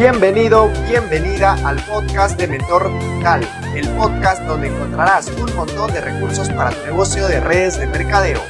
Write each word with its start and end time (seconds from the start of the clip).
Bienvenido, 0.00 0.70
bienvenida 0.88 1.58
al 1.62 1.76
podcast 1.84 2.40
de 2.40 2.48
Mentor 2.48 2.90
Digital, 2.98 3.42
el 3.76 3.86
podcast 3.98 4.42
donde 4.44 4.68
encontrarás 4.68 5.30
un 5.38 5.54
montón 5.54 5.92
de 5.92 6.00
recursos 6.00 6.48
para 6.48 6.70
tu 6.70 6.86
negocio 6.86 7.28
de 7.28 7.38
redes 7.38 7.78
de 7.78 7.86
mercadeo. 7.86 8.40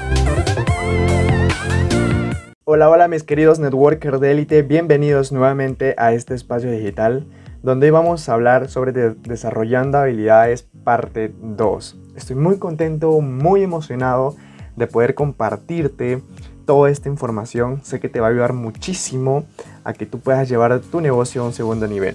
Hola, 2.62 2.88
hola 2.88 3.08
mis 3.08 3.24
queridos 3.24 3.58
networkers 3.58 4.21
de 4.21 4.30
élite, 4.30 4.62
bienvenidos 4.62 5.32
nuevamente 5.32 5.96
a 5.99 6.13
este 6.13 6.35
espacio 6.35 6.71
digital 6.71 7.26
donde 7.64 7.90
vamos 7.90 8.28
a 8.28 8.35
hablar 8.35 8.69
sobre 8.69 8.92
desarrollando 8.92 9.98
habilidades 9.98 10.69
parte 10.85 11.35
2. 11.42 11.98
Estoy 12.14 12.37
muy 12.37 12.58
contento, 12.60 13.21
muy 13.21 13.64
emocionado 13.64 14.37
de 14.76 14.87
poder 14.87 15.17
compartirte 15.17 16.23
toda 16.70 16.88
esta 16.88 17.09
información. 17.09 17.80
Sé 17.82 17.98
que 17.98 18.09
te 18.09 18.20
va 18.20 18.28
a 18.28 18.30
ayudar 18.30 18.52
muchísimo 18.52 19.45
a 19.82 19.92
que 19.92 20.06
tú 20.06 20.20
puedas 20.20 20.48
llevar 20.48 20.78
tu 20.78 21.00
negocio 21.00 21.42
a 21.42 21.46
un 21.46 21.52
segundo 21.52 21.88
nivel. 21.88 22.14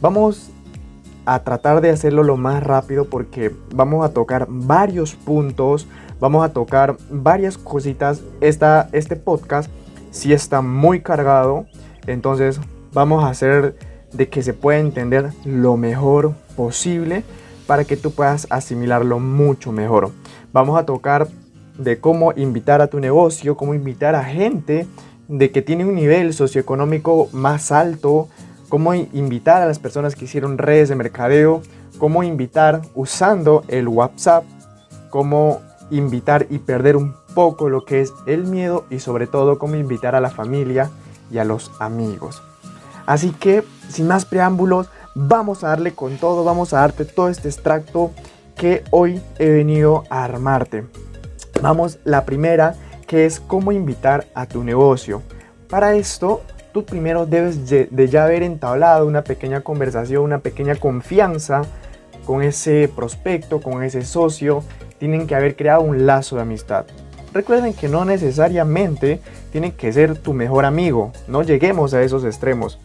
Vamos 0.00 0.50
a 1.24 1.38
tratar 1.44 1.80
de 1.80 1.90
hacerlo 1.90 2.24
lo 2.24 2.36
más 2.36 2.60
rápido 2.64 3.04
porque 3.04 3.54
vamos 3.72 4.04
a 4.04 4.12
tocar 4.12 4.48
varios 4.50 5.14
puntos, 5.14 5.86
vamos 6.18 6.44
a 6.44 6.52
tocar 6.52 6.96
varias 7.08 7.56
cositas. 7.56 8.20
Esta, 8.40 8.88
este 8.90 9.14
podcast 9.14 9.70
si 10.10 10.32
está 10.32 10.60
muy 10.60 11.00
cargado, 11.00 11.66
entonces 12.08 12.58
vamos 12.92 13.22
a 13.22 13.28
hacer 13.28 13.76
de 14.12 14.28
que 14.28 14.42
se 14.42 14.54
pueda 14.54 14.80
entender 14.80 15.30
lo 15.44 15.76
mejor 15.76 16.34
posible 16.56 17.22
para 17.68 17.84
que 17.84 17.96
tú 17.96 18.10
puedas 18.10 18.48
asimilarlo 18.50 19.20
mucho 19.20 19.70
mejor. 19.70 20.10
Vamos 20.52 20.76
a 20.80 20.84
tocar 20.84 21.28
de 21.78 22.00
cómo 22.00 22.32
invitar 22.36 22.80
a 22.80 22.86
tu 22.86 23.00
negocio, 23.00 23.56
cómo 23.56 23.74
invitar 23.74 24.14
a 24.14 24.24
gente 24.24 24.86
de 25.28 25.50
que 25.50 25.62
tiene 25.62 25.84
un 25.84 25.94
nivel 25.94 26.34
socioeconómico 26.34 27.28
más 27.32 27.72
alto, 27.72 28.28
cómo 28.68 28.94
invitar 28.94 29.62
a 29.62 29.66
las 29.66 29.78
personas 29.78 30.14
que 30.14 30.26
hicieron 30.26 30.58
redes 30.58 30.88
de 30.88 30.96
mercadeo, 30.96 31.62
cómo 31.98 32.22
invitar 32.22 32.82
usando 32.94 33.64
el 33.68 33.88
WhatsApp, 33.88 34.44
cómo 35.10 35.60
invitar 35.90 36.46
y 36.50 36.58
perder 36.58 36.96
un 36.96 37.14
poco 37.34 37.68
lo 37.68 37.84
que 37.84 38.00
es 38.00 38.12
el 38.26 38.44
miedo 38.44 38.84
y 38.90 39.00
sobre 39.00 39.26
todo 39.26 39.58
cómo 39.58 39.76
invitar 39.76 40.14
a 40.14 40.20
la 40.20 40.30
familia 40.30 40.90
y 41.30 41.38
a 41.38 41.44
los 41.44 41.70
amigos. 41.80 42.42
Así 43.06 43.30
que, 43.30 43.64
sin 43.88 44.08
más 44.08 44.24
preámbulos, 44.24 44.88
vamos 45.14 45.62
a 45.62 45.68
darle 45.68 45.94
con 45.94 46.16
todo, 46.16 46.44
vamos 46.44 46.72
a 46.72 46.78
darte 46.78 47.04
todo 47.04 47.28
este 47.28 47.48
extracto 47.48 48.12
que 48.56 48.84
hoy 48.90 49.20
he 49.38 49.50
venido 49.50 50.04
a 50.10 50.24
armarte. 50.24 50.84
Vamos, 51.64 51.98
la 52.04 52.26
primera, 52.26 52.74
que 53.06 53.24
es 53.24 53.40
cómo 53.40 53.72
invitar 53.72 54.26
a 54.34 54.44
tu 54.44 54.62
negocio. 54.62 55.22
Para 55.70 55.94
esto, 55.94 56.42
tú 56.74 56.84
primero 56.84 57.24
debes 57.24 57.70
de 57.70 58.08
ya 58.10 58.24
haber 58.24 58.42
entablado 58.42 59.06
una 59.06 59.24
pequeña 59.24 59.62
conversación, 59.62 60.24
una 60.24 60.40
pequeña 60.40 60.74
confianza 60.74 61.62
con 62.26 62.42
ese 62.42 62.90
prospecto, 62.94 63.62
con 63.62 63.82
ese 63.82 64.04
socio. 64.04 64.62
Tienen 64.98 65.26
que 65.26 65.34
haber 65.34 65.56
creado 65.56 65.80
un 65.80 66.04
lazo 66.04 66.36
de 66.36 66.42
amistad. 66.42 66.84
Recuerden 67.32 67.72
que 67.72 67.88
no 67.88 68.04
necesariamente 68.04 69.22
tiene 69.50 69.72
que 69.72 69.90
ser 69.90 70.18
tu 70.18 70.34
mejor 70.34 70.66
amigo, 70.66 71.12
no 71.28 71.42
lleguemos 71.42 71.94
a 71.94 72.02
esos 72.02 72.26
extremos, 72.26 72.78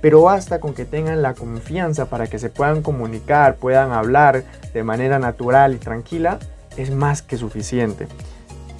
pero 0.00 0.22
basta 0.22 0.60
con 0.60 0.72
que 0.72 0.84
tengan 0.84 1.20
la 1.20 1.34
confianza 1.34 2.06
para 2.06 2.28
que 2.28 2.38
se 2.38 2.48
puedan 2.48 2.80
comunicar, 2.80 3.56
puedan 3.56 3.90
hablar 3.90 4.44
de 4.72 4.84
manera 4.84 5.18
natural 5.18 5.74
y 5.74 5.78
tranquila, 5.78 6.38
es 6.76 6.90
más 6.90 7.22
que 7.22 7.36
suficiente. 7.36 8.06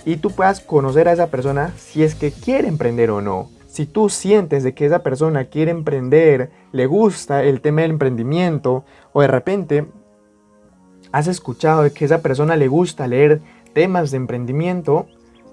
Y 0.04 0.16
tú 0.16 0.30
puedas 0.30 0.60
conocer 0.60 1.08
a 1.08 1.12
esa 1.12 1.28
persona 1.28 1.72
si 1.76 2.02
es 2.02 2.14
que 2.14 2.32
quiere 2.32 2.68
emprender 2.68 3.10
o 3.10 3.20
no. 3.20 3.50
Si 3.68 3.86
tú 3.86 4.08
sientes 4.08 4.64
de 4.64 4.74
que 4.74 4.86
esa 4.86 5.02
persona 5.02 5.44
quiere 5.44 5.70
emprender, 5.70 6.50
le 6.72 6.86
gusta 6.86 7.44
el 7.44 7.60
tema 7.60 7.82
del 7.82 7.92
emprendimiento, 7.92 8.84
o 9.12 9.20
de 9.20 9.28
repente 9.28 9.86
has 11.12 11.28
escuchado 11.28 11.82
de 11.82 11.92
que 11.92 12.04
esa 12.04 12.22
persona 12.22 12.56
le 12.56 12.68
gusta 12.68 13.06
leer 13.06 13.40
temas 13.72 14.10
de 14.10 14.16
emprendimiento, 14.16 15.06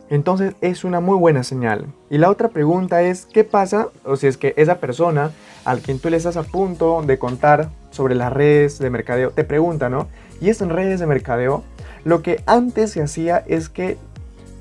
entonces 0.10 0.56
es 0.62 0.84
una 0.84 1.00
muy 1.00 1.18
buena 1.18 1.44
señal. 1.44 1.88
Y 2.10 2.18
la 2.18 2.30
otra 2.30 2.50
pregunta 2.50 3.02
es, 3.02 3.26
¿qué 3.26 3.44
pasa 3.44 3.90
o 4.04 4.16
si 4.16 4.28
es 4.28 4.38
que 4.38 4.54
esa 4.58 4.80
persona 4.80 5.32
al 5.66 5.82
quien 5.82 6.00
tú 6.00 6.10
le 6.10 6.18
estás 6.18 6.38
a 6.38 6.44
punto 6.44 7.02
de 7.06 7.20
contar 7.20 7.70
sobre 7.90 8.16
las 8.16 8.32
redes 8.32 8.80
de 8.80 8.90
mercadeo 8.90 9.32
te 9.32 9.44
pregunta, 9.44 9.90
¿no? 9.90 10.08
Y 10.42 10.50
es 10.50 10.62
en 10.62 10.70
redes 10.70 11.00
de 11.00 11.08
mercadeo, 11.08 11.64
lo 12.04 12.22
que 12.22 12.42
antes 12.46 12.92
se 12.92 13.02
hacía 13.02 13.44
es 13.48 13.70
que 13.70 13.98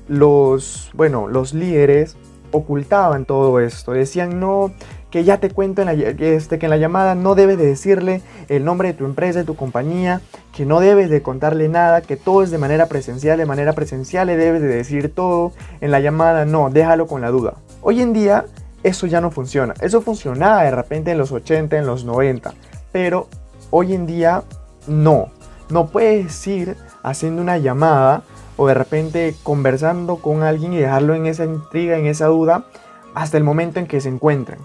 los, 0.07 0.91
bueno, 0.93 1.27
los 1.27 1.53
líderes 1.53 2.17
ocultaban 2.51 3.25
todo 3.25 3.59
esto, 3.59 3.91
decían, 3.91 4.39
no, 4.39 4.71
que 5.11 5.23
ya 5.23 5.39
te 5.39 5.49
cuento 5.49 5.81
en 5.81 5.85
la, 5.87 5.93
este, 5.93 6.59
que 6.59 6.65
en 6.65 6.69
la 6.69 6.77
llamada 6.77 7.15
no 7.15 7.35
debes 7.35 7.57
de 7.57 7.65
decirle 7.65 8.21
el 8.49 8.65
nombre 8.65 8.89
de 8.89 8.93
tu 8.93 9.05
empresa, 9.05 9.39
de 9.39 9.45
tu 9.45 9.55
compañía, 9.55 10.21
que 10.55 10.65
no 10.65 10.79
debes 10.79 11.09
de 11.09 11.21
contarle 11.21 11.69
nada, 11.69 12.01
que 12.01 12.17
todo 12.17 12.43
es 12.43 12.51
de 12.51 12.57
manera 12.57 12.87
presencial, 12.87 13.37
de 13.37 13.45
manera 13.45 13.73
presencial 13.73 14.27
le 14.27 14.37
debes 14.37 14.61
de 14.61 14.67
decir 14.67 15.13
todo, 15.13 15.53
en 15.81 15.91
la 15.91 15.99
llamada 15.99 16.45
no, 16.45 16.69
déjalo 16.69 17.07
con 17.07 17.21
la 17.21 17.29
duda. 17.29 17.55
Hoy 17.81 18.01
en 18.01 18.13
día 18.13 18.45
eso 18.83 19.07
ya 19.07 19.21
no 19.21 19.31
funciona, 19.31 19.73
eso 19.81 20.01
funcionaba 20.01 20.63
de 20.63 20.71
repente 20.71 21.11
en 21.11 21.17
los 21.17 21.31
80, 21.31 21.77
en 21.77 21.85
los 21.85 22.05
90, 22.05 22.53
pero 22.91 23.27
hoy 23.69 23.93
en 23.93 24.05
día 24.05 24.43
no, 24.87 25.29
no 25.69 25.87
puedes 25.87 26.45
ir 26.47 26.75
haciendo 27.03 27.41
una 27.41 27.57
llamada 27.57 28.23
o 28.55 28.67
de 28.67 28.73
repente 28.73 29.35
conversando 29.43 30.17
con 30.17 30.43
alguien 30.43 30.73
y 30.73 30.77
dejarlo 30.77 31.13
en 31.13 31.25
esa 31.25 31.45
intriga, 31.45 31.97
en 31.97 32.07
esa 32.07 32.27
duda, 32.27 32.65
hasta 33.13 33.37
el 33.37 33.43
momento 33.43 33.79
en 33.79 33.87
que 33.87 34.01
se 34.01 34.09
encuentren 34.09 34.59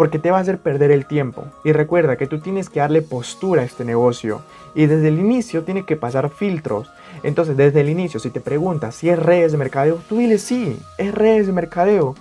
porque 0.00 0.18
te 0.18 0.30
va 0.30 0.38
a 0.38 0.40
hacer 0.40 0.56
perder 0.60 0.92
el 0.92 1.04
tiempo. 1.04 1.44
Y 1.62 1.72
recuerda 1.72 2.16
que 2.16 2.26
tú 2.26 2.40
tienes 2.40 2.70
que 2.70 2.80
darle 2.80 3.02
postura 3.02 3.60
a 3.60 3.66
este 3.66 3.84
negocio 3.84 4.40
y 4.74 4.86
desde 4.86 5.08
el 5.08 5.18
inicio 5.18 5.62
tiene 5.64 5.84
que 5.84 5.94
pasar 5.94 6.30
filtros. 6.30 6.90
Entonces, 7.22 7.54
desde 7.54 7.82
el 7.82 7.90
inicio, 7.90 8.18
si 8.18 8.30
te 8.30 8.40
preguntas 8.40 8.94
si 8.94 9.10
es 9.10 9.18
redes 9.18 9.52
de 9.52 9.58
mercadeo, 9.58 10.00
tú 10.08 10.16
dile 10.16 10.38
sí, 10.38 10.80
es 10.96 11.14
redes 11.14 11.48
de 11.48 11.52
mercadeo. 11.52 12.14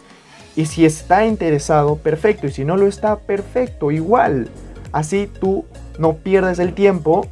Y 0.57 0.66
si 0.66 0.84
está 0.84 1.25
interesado, 1.25 1.95
perfecto. 1.95 2.47
Y 2.47 2.51
si 2.51 2.66
no 2.66 2.75
lo 2.75 2.85
está, 2.85 3.16
perfecto, 3.16 3.91
igual. 3.91 4.50
Así 4.91 5.29
tú 5.39 5.66
no 5.97 6.17
pierdes 6.17 6.59
el 6.59 6.73
tiempo 6.73 7.27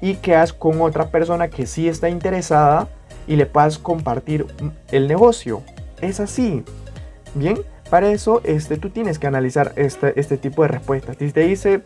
y 0.00 0.14
quedas 0.16 0.52
con 0.52 0.80
otra 0.80 1.10
persona 1.10 1.48
que 1.48 1.66
sí 1.66 1.88
está 1.88 2.08
interesada 2.08 2.88
y 3.26 3.36
le 3.36 3.46
puedas 3.46 3.78
compartir 3.78 4.46
el 4.90 5.08
negocio. 5.08 5.62
Es 6.00 6.20
así. 6.20 6.64
Bien, 7.34 7.58
para 7.90 8.10
eso, 8.10 8.40
este, 8.44 8.76
tú 8.76 8.90
tienes 8.90 9.18
que 9.18 9.26
analizar 9.26 9.72
este, 9.76 10.18
este 10.18 10.36
tipo 10.36 10.62
de 10.62 10.68
respuestas. 10.68 11.16
Si 11.18 11.30
te 11.32 11.40
dice, 11.40 11.82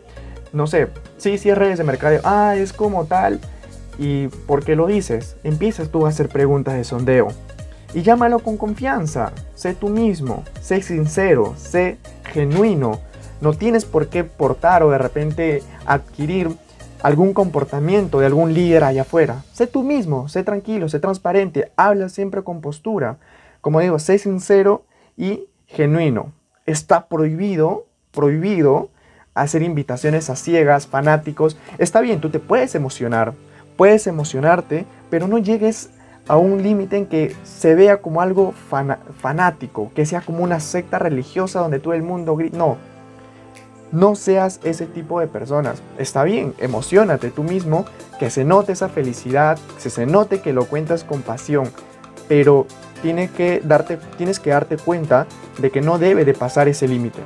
no 0.53 0.67
sé, 0.67 0.87
sí, 1.17 1.37
sí 1.37 1.49
es 1.49 1.57
redes 1.57 1.77
de 1.77 1.83
mercadeo, 1.83 2.21
ah, 2.23 2.55
es 2.55 2.73
como 2.73 3.05
tal, 3.05 3.39
¿y 3.97 4.27
por 4.27 4.63
qué 4.63 4.75
lo 4.75 4.87
dices? 4.87 5.35
Empiezas 5.43 5.89
tú 5.89 6.05
a 6.05 6.09
hacer 6.09 6.29
preguntas 6.29 6.75
de 6.75 6.83
sondeo. 6.83 7.27
Y 7.93 8.01
llámalo 8.01 8.39
con 8.39 8.57
confianza, 8.57 9.31
sé 9.53 9.73
tú 9.73 9.89
mismo, 9.89 10.43
sé 10.61 10.81
sincero, 10.81 11.55
sé 11.57 11.97
genuino. 12.25 12.99
No 13.41 13.53
tienes 13.53 13.85
por 13.85 14.07
qué 14.07 14.23
portar 14.23 14.83
o 14.83 14.91
de 14.91 14.97
repente 14.97 15.63
adquirir 15.85 16.49
algún 17.03 17.33
comportamiento 17.33 18.19
de 18.19 18.25
algún 18.25 18.53
líder 18.53 18.83
allá 18.83 19.03
afuera. 19.03 19.43
Sé 19.53 19.67
tú 19.67 19.83
mismo, 19.83 20.27
sé 20.27 20.43
tranquilo, 20.43 20.89
sé 20.89 20.99
transparente, 20.99 21.71
habla 21.75 22.09
siempre 22.09 22.43
con 22.43 22.61
postura. 22.61 23.17
Como 23.61 23.79
digo, 23.79 23.99
sé 23.99 24.17
sincero 24.17 24.85
y 25.17 25.47
genuino. 25.67 26.31
Está 26.65 27.07
prohibido, 27.07 27.85
prohibido 28.11 28.89
hacer 29.35 29.61
invitaciones 29.61 30.29
a 30.29 30.35
ciegas, 30.35 30.87
fanáticos. 30.87 31.57
Está 31.77 32.01
bien, 32.01 32.21
tú 32.21 32.29
te 32.29 32.39
puedes 32.39 32.73
emocionar, 32.73 33.33
puedes 33.77 34.07
emocionarte, 34.07 34.85
pero 35.09 35.27
no 35.27 35.37
llegues 35.37 35.89
a 36.27 36.37
un 36.37 36.63
límite 36.63 36.97
en 36.97 37.05
que 37.05 37.35
se 37.43 37.75
vea 37.75 38.01
como 38.01 38.21
algo 38.21 38.53
fanático, 39.21 39.91
que 39.93 40.05
sea 40.05 40.21
como 40.21 40.43
una 40.43 40.59
secta 40.59 40.97
religiosa 40.97 41.59
donde 41.59 41.79
todo 41.79 41.93
el 41.93 42.01
mundo 42.01 42.35
grita. 42.35 42.57
No, 42.57 42.77
no 43.95 44.15
seas 44.15 44.59
ese 44.63 44.85
tipo 44.85 45.19
de 45.19 45.27
personas. 45.27 45.81
Está 45.97 46.23
bien, 46.23 46.53
emocionate 46.57 47.31
tú 47.31 47.43
mismo, 47.43 47.85
que 48.19 48.29
se 48.29 48.43
note 48.43 48.73
esa 48.73 48.89
felicidad, 48.89 49.57
que 49.81 49.89
se 49.89 50.05
note 50.05 50.41
que 50.41 50.53
lo 50.53 50.65
cuentas 50.65 51.03
con 51.03 51.21
pasión, 51.21 51.71
pero 52.27 52.67
que 53.35 53.61
darte, 53.63 53.97
tienes 54.17 54.39
que 54.39 54.49
darte 54.49 54.77
cuenta 54.77 55.27
de 55.59 55.69
que 55.69 55.79
no 55.79 55.99
debe 55.99 56.25
de 56.25 56.33
pasar 56.33 56.67
ese 56.67 56.87
límite. 56.87 57.19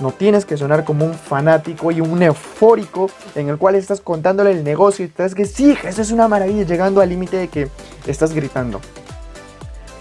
No 0.00 0.12
tienes 0.12 0.44
que 0.44 0.56
sonar 0.56 0.84
como 0.84 1.04
un 1.04 1.14
fanático 1.14 1.90
y 1.90 2.00
un 2.00 2.22
eufórico 2.22 3.10
en 3.34 3.48
el 3.48 3.58
cual 3.58 3.74
estás 3.74 4.00
contándole 4.00 4.52
el 4.52 4.62
negocio 4.62 5.04
y 5.04 5.08
estás 5.08 5.34
que 5.34 5.46
sí, 5.46 5.76
eso 5.84 6.00
es 6.00 6.12
una 6.12 6.28
maravilla, 6.28 6.64
llegando 6.64 7.00
al 7.00 7.08
límite 7.08 7.36
de 7.36 7.48
que 7.48 7.68
estás 8.06 8.32
gritando. 8.32 8.80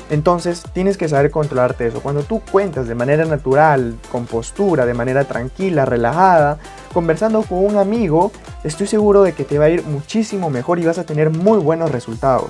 Entonces 0.10 0.64
tienes 0.74 0.98
que 0.98 1.08
saber 1.08 1.30
controlarte 1.30 1.88
eso. 1.88 2.02
Cuando 2.02 2.24
tú 2.24 2.42
cuentas 2.52 2.88
de 2.88 2.96
manera 2.96 3.26
natural, 3.26 3.96
con 4.12 4.26
postura, 4.26 4.86
de 4.86 4.96
manera 4.96 5.26
tranquila, 5.26 5.86
relajada, 5.86 6.58
conversando 6.94 7.44
con 7.44 7.64
un 7.64 7.78
amigo, 7.78 8.32
estoy 8.64 8.88
seguro 8.88 9.22
de 9.22 9.34
que 9.34 9.44
te 9.44 9.60
va 9.60 9.66
a 9.66 9.70
ir 9.70 9.84
muchísimo 9.84 10.50
mejor 10.50 10.80
y 10.80 10.86
vas 10.86 10.98
a 10.98 11.04
tener 11.04 11.30
muy 11.30 11.60
buenos 11.60 11.92
resultados. 11.92 12.50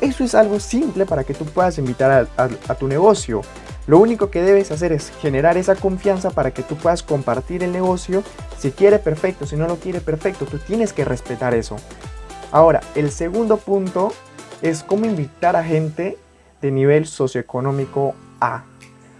Eso 0.00 0.24
es 0.24 0.34
algo 0.34 0.58
simple 0.58 1.04
para 1.06 1.24
que 1.24 1.34
tú 1.34 1.44
puedas 1.44 1.78
invitar 1.78 2.28
a, 2.36 2.74
tu 2.74 2.88
negocio. 2.88 3.42
Lo 3.86 3.98
único 3.98 4.30
que 4.30 4.42
debes 4.42 4.70
hacer 4.70 4.92
es 4.92 5.10
generar 5.20 5.56
esa 5.56 5.74
confianza 5.74 6.30
para 6.30 6.50
que 6.50 6.62
tú 6.62 6.76
puedas 6.76 7.02
compartir 7.02 7.62
el 7.62 7.72
negocio. 7.72 8.22
Si 8.58 8.72
quiere, 8.72 8.98
perfecto. 8.98 9.46
Si 9.46 9.56
no 9.56 9.66
lo 9.66 9.76
quiere, 9.76 10.00
perfecto. 10.00 10.44
Tú 10.44 10.58
tienes 10.58 10.92
que 10.92 11.04
respetar 11.04 11.54
eso. 11.54 11.76
Ahora, 12.52 12.80
el 12.94 13.10
segundo 13.10 13.58
punto 13.58 14.12
es 14.60 14.82
cómo 14.82 15.06
invitar 15.06 15.56
a 15.56 15.64
gente 15.64 16.18
nivel 16.70 17.06
socioeconómico 17.06 18.14
A. 18.40 18.64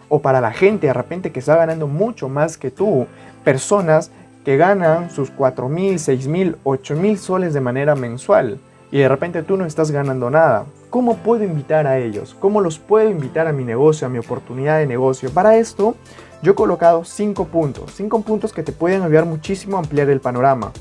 O 0.08 0.20
para 0.20 0.40
la 0.40 0.52
gente 0.52 0.87
de 0.87 0.93
repente 0.93 1.32
que 1.32 1.40
está 1.40 1.56
ganando 1.56 1.87
mucho 1.87 2.28
más 2.28 2.56
que 2.56 2.70
tú. 2.70 3.06
Personas 3.44 4.10
que 4.44 4.56
ganan 4.56 5.10
sus 5.10 5.31
4 5.31 5.69
mil, 5.69 5.98
6 5.98 6.28
mil, 6.28 6.56
8 6.62 6.94
mil 6.94 7.19
soles 7.19 7.54
de 7.54 7.60
manera 7.60 7.94
mensual. 7.94 8.58
Y 8.93 8.98
de 8.98 9.08
repente 9.08 9.43
tú 9.43 9.56
no 9.56 9.66
estás 9.66 9.90
ganando 9.90 10.31
nada. 10.31 10.66
¿Cómo 10.90 11.16
puedo 11.16 11.43
invitar 11.43 11.87
a 11.87 11.98
ellos? 11.98 12.37
¿Cómo 12.38 12.60
los 12.60 12.78
puedo 12.78 13.10
invitar 13.10 13.49
a 13.49 13.52
mi 13.52 13.64
negocio, 13.64 14.06
a 14.06 14.10
mi 14.10 14.19
oportunidad 14.19 14.78
de 14.78 14.87
negocio? 14.87 15.31
Para 15.31 15.56
esto, 15.56 15.96
yo 16.42 16.52
he 16.52 16.54
colocado 16.54 17.04
cinco 17.04 17.46
puntos. 17.46 17.92
Cinco 17.94 18.20
puntos 18.20 18.52
que 18.52 18.62
te 18.62 18.72
pueden 18.72 19.02
ayudar 19.02 19.26
muchísimo 19.26 19.76
a 19.76 19.81
ampliar 19.81 20.08
el 20.10 20.20
panorama. 20.20 20.72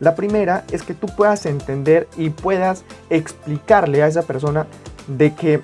La 0.00 0.16
primera 0.16 0.64
es 0.72 0.82
que 0.82 0.94
tú 0.94 1.06
puedas 1.06 1.46
entender 1.46 2.08
y 2.16 2.30
puedas 2.30 2.84
explicarle 3.08 4.02
a 4.02 4.08
esa 4.08 4.22
persona 4.22 4.66
de 5.06 5.32
que 5.32 5.60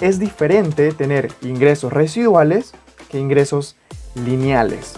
es 0.00 0.18
diferente 0.18 0.92
tener 0.92 1.32
ingresos 1.42 1.92
residuales 1.92 2.72
que 3.10 3.18
ingresos 3.18 3.76
lineales. 4.14 4.94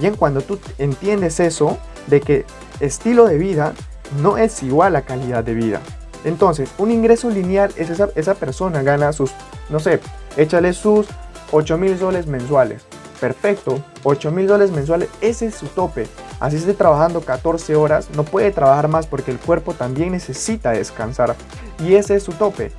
Bien, 0.00 0.16
cuando 0.16 0.40
tú 0.40 0.58
entiendes 0.78 1.40
eso, 1.40 1.78
de 2.06 2.20
que 2.20 2.44
estilo 2.80 3.26
de 3.26 3.38
vida 3.38 3.74
no 4.20 4.36
es 4.36 4.62
igual 4.62 4.96
a 4.96 5.02
calidad 5.02 5.44
de 5.44 5.54
vida. 5.54 5.80
Entonces, 6.24 6.70
un 6.78 6.90
ingreso 6.90 7.30
lineal 7.30 7.72
es 7.76 7.90
esa, 7.90 8.08
esa 8.14 8.34
persona 8.34 8.82
gana 8.82 9.12
sus, 9.12 9.32
no 9.68 9.78
sé, 9.78 10.00
échale 10.36 10.72
sus 10.72 11.06
8 11.52 11.78
mil 11.78 11.98
soles 11.98 12.26
mensuales. 12.26 12.82
Perfecto, 13.20 13.82
8 14.02 14.30
mil 14.32 14.48
soles 14.48 14.70
mensuales, 14.70 15.08
ese 15.20 15.46
es 15.46 15.54
su 15.54 15.66
tope. 15.66 16.06
Así 16.40 16.56
esté 16.56 16.74
trabajando 16.74 17.20
14 17.20 17.76
horas, 17.76 18.08
no 18.16 18.24
puede 18.24 18.50
trabajar 18.50 18.88
más 18.88 19.06
porque 19.06 19.30
el 19.30 19.38
cuerpo 19.38 19.74
también 19.74 20.12
necesita 20.12 20.72
descansar. 20.72 21.36
Y 21.78 21.94
ese 21.94 22.16
es 22.16 22.22
su 22.22 22.32
tope. 22.32 22.72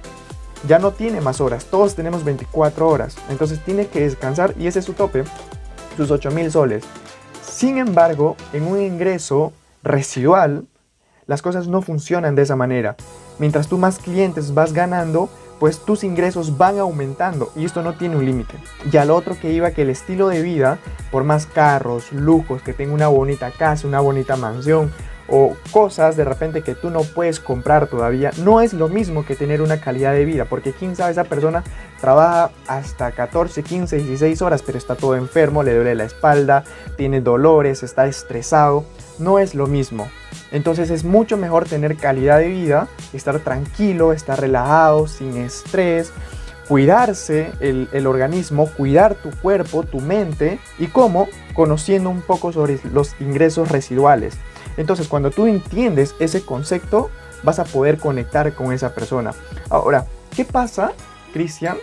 Ya 0.67 0.79
no 0.79 0.91
tiene 0.91 1.21
más 1.21 1.41
horas, 1.41 1.65
todos 1.65 1.95
tenemos 1.95 2.23
24 2.23 2.87
horas. 2.87 3.17
Entonces 3.29 3.59
tiene 3.63 3.87
que 3.87 4.01
descansar 4.01 4.55
y 4.57 4.67
ese 4.67 4.79
es 4.79 4.85
su 4.85 4.93
tope, 4.93 5.23
sus 5.95 6.09
8 6.11 6.31
mil 6.31 6.51
soles. 6.51 6.83
Sin 7.41 7.77
embargo, 7.77 8.35
en 8.51 8.63
un 8.63 8.81
ingreso 8.81 9.53
residual, 9.83 10.65
las 11.27 11.41
cosas 11.41 11.67
no 11.67 11.81
funcionan 11.81 12.35
de 12.35 12.41
esa 12.41 12.55
manera. 12.55 12.95
Mientras 13.39 13.67
tú 13.67 13.77
más 13.77 13.99
clientes 13.99 14.53
vas 14.53 14.73
ganando, 14.73 15.29
pues 15.59 15.79
tus 15.79 16.03
ingresos 16.03 16.57
van 16.57 16.79
aumentando 16.79 17.51
y 17.55 17.65
esto 17.65 17.81
no 17.81 17.93
tiene 17.93 18.17
un 18.17 18.25
límite. 18.25 18.55
Y 18.91 18.97
al 18.97 19.11
otro 19.11 19.37
que 19.39 19.51
iba 19.51 19.71
que 19.71 19.83
el 19.83 19.89
estilo 19.89 20.27
de 20.27 20.41
vida, 20.41 20.79
por 21.11 21.23
más 21.23 21.45
carros, 21.45 22.11
lujos, 22.11 22.61
que 22.61 22.73
tenga 22.73 22.93
una 22.93 23.07
bonita 23.07 23.51
casa, 23.51 23.87
una 23.87 23.99
bonita 23.99 24.35
mansión 24.35 24.91
o 25.27 25.55
cosas 25.71 26.15
de 26.15 26.23
repente 26.23 26.61
que 26.61 26.75
tú 26.75 26.89
no 26.89 27.01
puedes 27.01 27.39
comprar 27.39 27.87
todavía, 27.87 28.31
no 28.43 28.61
es 28.61 28.73
lo 28.73 28.89
mismo 28.89 29.25
que 29.25 29.35
tener 29.35 29.61
una 29.61 29.79
calidad 29.79 30.13
de 30.13 30.25
vida, 30.25 30.45
porque 30.45 30.71
quién 30.71 30.95
sabe 30.95 31.11
esa 31.11 31.23
persona 31.23 31.63
trabaja 31.99 32.51
hasta 32.67 33.11
14, 33.11 33.63
15, 33.63 33.97
16 33.97 34.41
horas, 34.41 34.61
pero 34.61 34.77
está 34.77 34.95
todo 34.95 35.15
enfermo, 35.15 35.63
le 35.63 35.75
duele 35.75 35.95
la 35.95 36.03
espalda, 36.03 36.63
tiene 36.97 37.21
dolores, 37.21 37.83
está 37.83 38.05
estresado, 38.05 38.85
no 39.17 39.39
es 39.39 39.55
lo 39.55 39.67
mismo. 39.67 40.07
Entonces 40.51 40.89
es 40.89 41.03
mucho 41.03 41.37
mejor 41.37 41.65
tener 41.65 41.97
calidad 41.97 42.39
de 42.39 42.47
vida, 42.47 42.87
estar 43.13 43.39
tranquilo, 43.39 44.13
estar 44.13 44.39
relajado, 44.39 45.07
sin 45.07 45.37
estrés, 45.37 46.11
cuidarse 46.67 47.51
el, 47.59 48.07
organismo, 48.07 48.67
cuidar 48.67 49.15
tu 49.15 49.31
cuerpo, 49.31 49.83
tu 49.83 49.99
mente 49.99 50.59
y 50.79 50.87
cómo 50.87 51.27
conociendo 51.53 52.09
un 52.09 52.21
poco 52.21 52.51
sobre 52.51 52.79
los 52.91 53.15
ingresos 53.19 53.69
residuales. 53.69 54.37
Entonces 54.77 55.07
cuando 55.07 55.31
tú 55.31 55.47
entiendes 55.47 56.15
ese 56.19 56.43
concepto 56.43 57.09
vas 57.43 57.59
a 57.59 57.65
poder 57.65 57.97
conectar 57.97 58.53
con 58.53 58.73
esa 58.73 58.93
persona. 58.93 59.31
Ahora, 59.69 60.05
¿qué 60.35 60.45
pasa, 60.45 60.91
Cristian, 61.33 61.77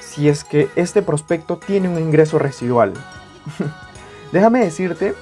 si 0.00 0.28
es 0.28 0.44
que 0.44 0.68
este 0.76 1.02
prospecto 1.02 1.56
tiene 1.56 1.88
un 1.88 1.98
ingreso 1.98 2.38
residual? 2.38 2.92
Déjame 4.32 4.60
decirte 4.60 5.14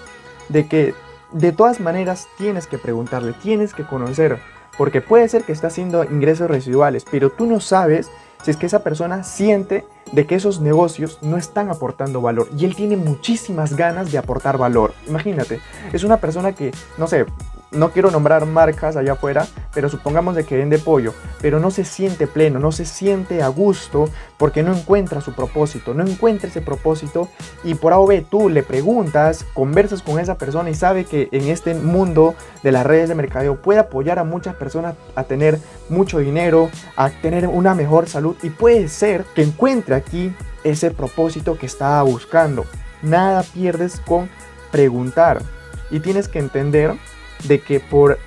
de 0.48 0.66
que 0.68 0.94
de 1.32 1.52
todas 1.52 1.80
maneras 1.80 2.26
tienes 2.38 2.66
que 2.66 2.78
preguntarle, 2.78 3.32
tienes 3.32 3.74
que 3.74 3.84
conocer, 3.84 4.38
porque 4.76 5.00
puede 5.00 5.28
ser 5.28 5.44
que 5.44 5.52
está 5.52 5.68
haciendo 5.68 6.04
ingresos 6.04 6.48
residuales, 6.50 7.04
pero 7.10 7.30
tú 7.30 7.46
no 7.46 7.60
sabes 7.60 8.10
si 8.46 8.52
es 8.52 8.56
que 8.56 8.66
esa 8.66 8.84
persona 8.84 9.24
siente 9.24 9.84
de 10.12 10.24
que 10.24 10.36
esos 10.36 10.60
negocios 10.60 11.18
no 11.20 11.36
están 11.36 11.68
aportando 11.68 12.20
valor 12.20 12.48
y 12.56 12.64
él 12.64 12.76
tiene 12.76 12.96
muchísimas 12.96 13.74
ganas 13.74 14.12
de 14.12 14.18
aportar 14.18 14.56
valor. 14.56 14.94
Imagínate, 15.08 15.58
es 15.92 16.04
una 16.04 16.18
persona 16.18 16.52
que, 16.52 16.70
no 16.96 17.08
sé, 17.08 17.26
no 17.70 17.90
quiero 17.90 18.10
nombrar 18.10 18.46
marcas 18.46 18.96
allá 18.96 19.12
afuera, 19.12 19.46
pero 19.74 19.88
supongamos 19.88 20.34
de 20.34 20.44
que 20.44 20.56
vende 20.56 20.78
pollo, 20.78 21.14
pero 21.40 21.58
no 21.60 21.70
se 21.70 21.84
siente 21.84 22.26
pleno, 22.26 22.58
no 22.58 22.72
se 22.72 22.84
siente 22.84 23.42
a 23.42 23.48
gusto 23.48 24.08
porque 24.38 24.62
no 24.62 24.74
encuentra 24.74 25.20
su 25.20 25.32
propósito, 25.32 25.94
no 25.94 26.04
encuentra 26.04 26.48
ese 26.48 26.60
propósito 26.60 27.28
y 27.64 27.74
por 27.74 27.92
A 27.92 27.98
o 27.98 28.06
B 28.06 28.24
tú 28.28 28.48
le 28.48 28.62
preguntas, 28.62 29.44
conversas 29.54 30.02
con 30.02 30.18
esa 30.18 30.38
persona 30.38 30.70
y 30.70 30.74
sabe 30.74 31.04
que 31.04 31.28
en 31.32 31.48
este 31.48 31.74
mundo 31.74 32.34
de 32.62 32.72
las 32.72 32.86
redes 32.86 33.08
de 33.08 33.14
mercadeo 33.14 33.56
puede 33.56 33.80
apoyar 33.80 34.18
a 34.18 34.24
muchas 34.24 34.54
personas 34.54 34.94
a 35.14 35.24
tener 35.24 35.58
mucho 35.88 36.18
dinero, 36.18 36.70
a 36.96 37.10
tener 37.10 37.46
una 37.46 37.74
mejor 37.74 38.08
salud 38.08 38.36
y 38.42 38.50
puede 38.50 38.88
ser 38.88 39.24
que 39.34 39.42
encuentre 39.42 39.94
aquí 39.94 40.34
ese 40.64 40.90
propósito 40.90 41.58
que 41.58 41.66
estaba 41.66 42.02
buscando. 42.02 42.64
Nada 43.02 43.42
pierdes 43.42 44.00
con 44.00 44.28
preguntar 44.70 45.42
y 45.90 46.00
tienes 46.00 46.28
que 46.28 46.38
entender 46.38 46.94
de 47.44 47.60
que 47.60 47.80
por 47.80 48.18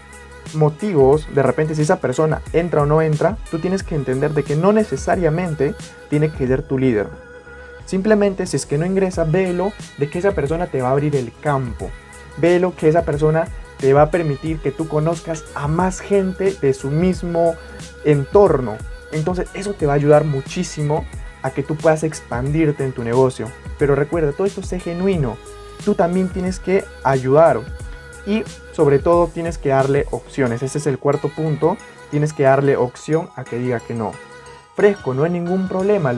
motivos, 0.53 1.27
de 1.33 1.44
repente 1.44 1.75
si 1.75 1.83
esa 1.83 2.00
persona 2.00 2.41
entra 2.53 2.83
o 2.83 2.85
no 2.85 3.01
entra, 3.01 3.38
tú 3.51 3.59
tienes 3.59 3.83
que 3.83 3.95
entender 3.95 4.33
de 4.33 4.44
que 4.44 4.56
no 4.56 4.71
necesariamente 4.73 5.75
tiene 6.09 6.29
que 6.31 6.47
ser 6.47 6.63
tu 6.63 6.77
líder. 6.77 7.07
Simplemente 7.85 8.45
si 8.45 8.56
es 8.56 8.65
que 8.65 8.77
no 8.77 8.85
ingresa, 8.85 9.23
velo 9.23 9.73
de 9.97 10.09
que 10.09 10.19
esa 10.19 10.31
persona 10.31 10.67
te 10.67 10.81
va 10.81 10.89
a 10.89 10.91
abrir 10.91 11.15
el 11.15 11.31
campo. 11.41 11.89
Velo 12.38 12.75
que 12.75 12.88
esa 12.88 13.03
persona 13.03 13.47
te 13.79 13.94
va 13.94 14.03
a 14.03 14.11
permitir 14.11 14.59
que 14.59 14.71
tú 14.71 14.88
conozcas 14.88 15.45
a 15.56 15.67
más 15.67 16.00
gente 16.00 16.56
de 16.61 16.73
su 16.73 16.89
mismo 16.89 17.56
entorno. 18.06 18.77
Entonces 19.11 19.50
eso 19.53 19.73
te 19.73 19.85
va 19.85 19.94
a 19.94 19.95
ayudar 19.95 20.23
muchísimo 20.23 21.06
a 21.41 21.51
que 21.51 21.63
tú 21.63 21.75
puedas 21.75 22.03
expandirte 22.03 22.83
en 22.83 22.91
tu 22.91 23.03
negocio. 23.03 23.47
Pero 23.77 23.95
recuerda, 23.95 24.33
todo 24.33 24.45
esto 24.45 24.61
es 24.61 24.83
genuino. 24.83 25.38
Tú 25.85 25.95
también 25.95 26.30
tienes 26.30 26.59
que 26.59 26.83
ayudar. 27.04 27.61
Y 28.26 28.44
sobre 28.73 28.99
todo 28.99 29.28
tienes 29.28 29.57
que 29.57 29.69
darle 29.69 30.06
opciones. 30.11 30.61
Ese 30.64 30.78
es 30.78 30.88
el 30.88 30.99
cuarto 30.99 31.30
punto. 31.30 31.78
Tienes 32.11 32.33
que 32.33 32.44
darle 32.44 32.78
opción 32.78 33.30
a 33.35 33.44
que 33.44 33.57
diga 33.57 33.80
que 33.80 33.94
no. 33.94 34.11
Fresco, 34.76 35.14
no 35.14 35.23
hay 35.23 35.31
ningún 35.31 35.68
problema. 35.68 36.14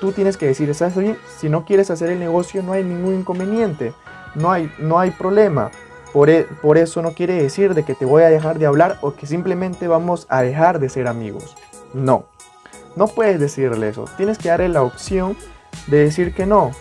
Tú 0.00 0.12
tienes 0.12 0.36
que 0.36 0.46
decir, 0.46 0.74
¿sabes? 0.74 1.16
Si 1.38 1.48
no 1.48 1.64
quieres 1.64 1.90
hacer 1.90 2.10
el 2.10 2.20
negocio 2.20 2.62
no 2.62 2.72
hay 2.72 2.84
ningún 2.84 3.14
inconveniente. 3.14 3.92
No 4.34 4.52
hay, 4.52 4.70
no 4.78 4.98
hay 4.98 5.10
problema. 5.10 5.70
Por, 6.12 6.30
e, 6.30 6.44
por 6.44 6.78
eso 6.78 7.02
no 7.02 7.12
quiere 7.12 7.34
decir 7.42 7.74
de 7.74 7.84
que 7.84 7.94
te 7.94 8.04
voy 8.04 8.22
a 8.22 8.28
dejar 8.28 8.58
de 8.58 8.66
hablar 8.66 8.98
o 9.02 9.14
que 9.14 9.26
simplemente 9.26 9.88
vamos 9.88 10.26
a 10.28 10.42
dejar 10.42 10.78
de 10.78 10.88
ser 10.88 11.08
amigos. 11.08 11.56
No. 11.92 12.26
No 12.94 13.08
puedes 13.08 13.40
decirle 13.40 13.88
eso. 13.88 14.06
Tienes 14.16 14.38
que 14.38 14.48
darle 14.48 14.68
la 14.68 14.82
opción 14.82 15.36
de 15.88 15.98
decir 15.98 16.34
que 16.34 16.46
no 16.46 16.72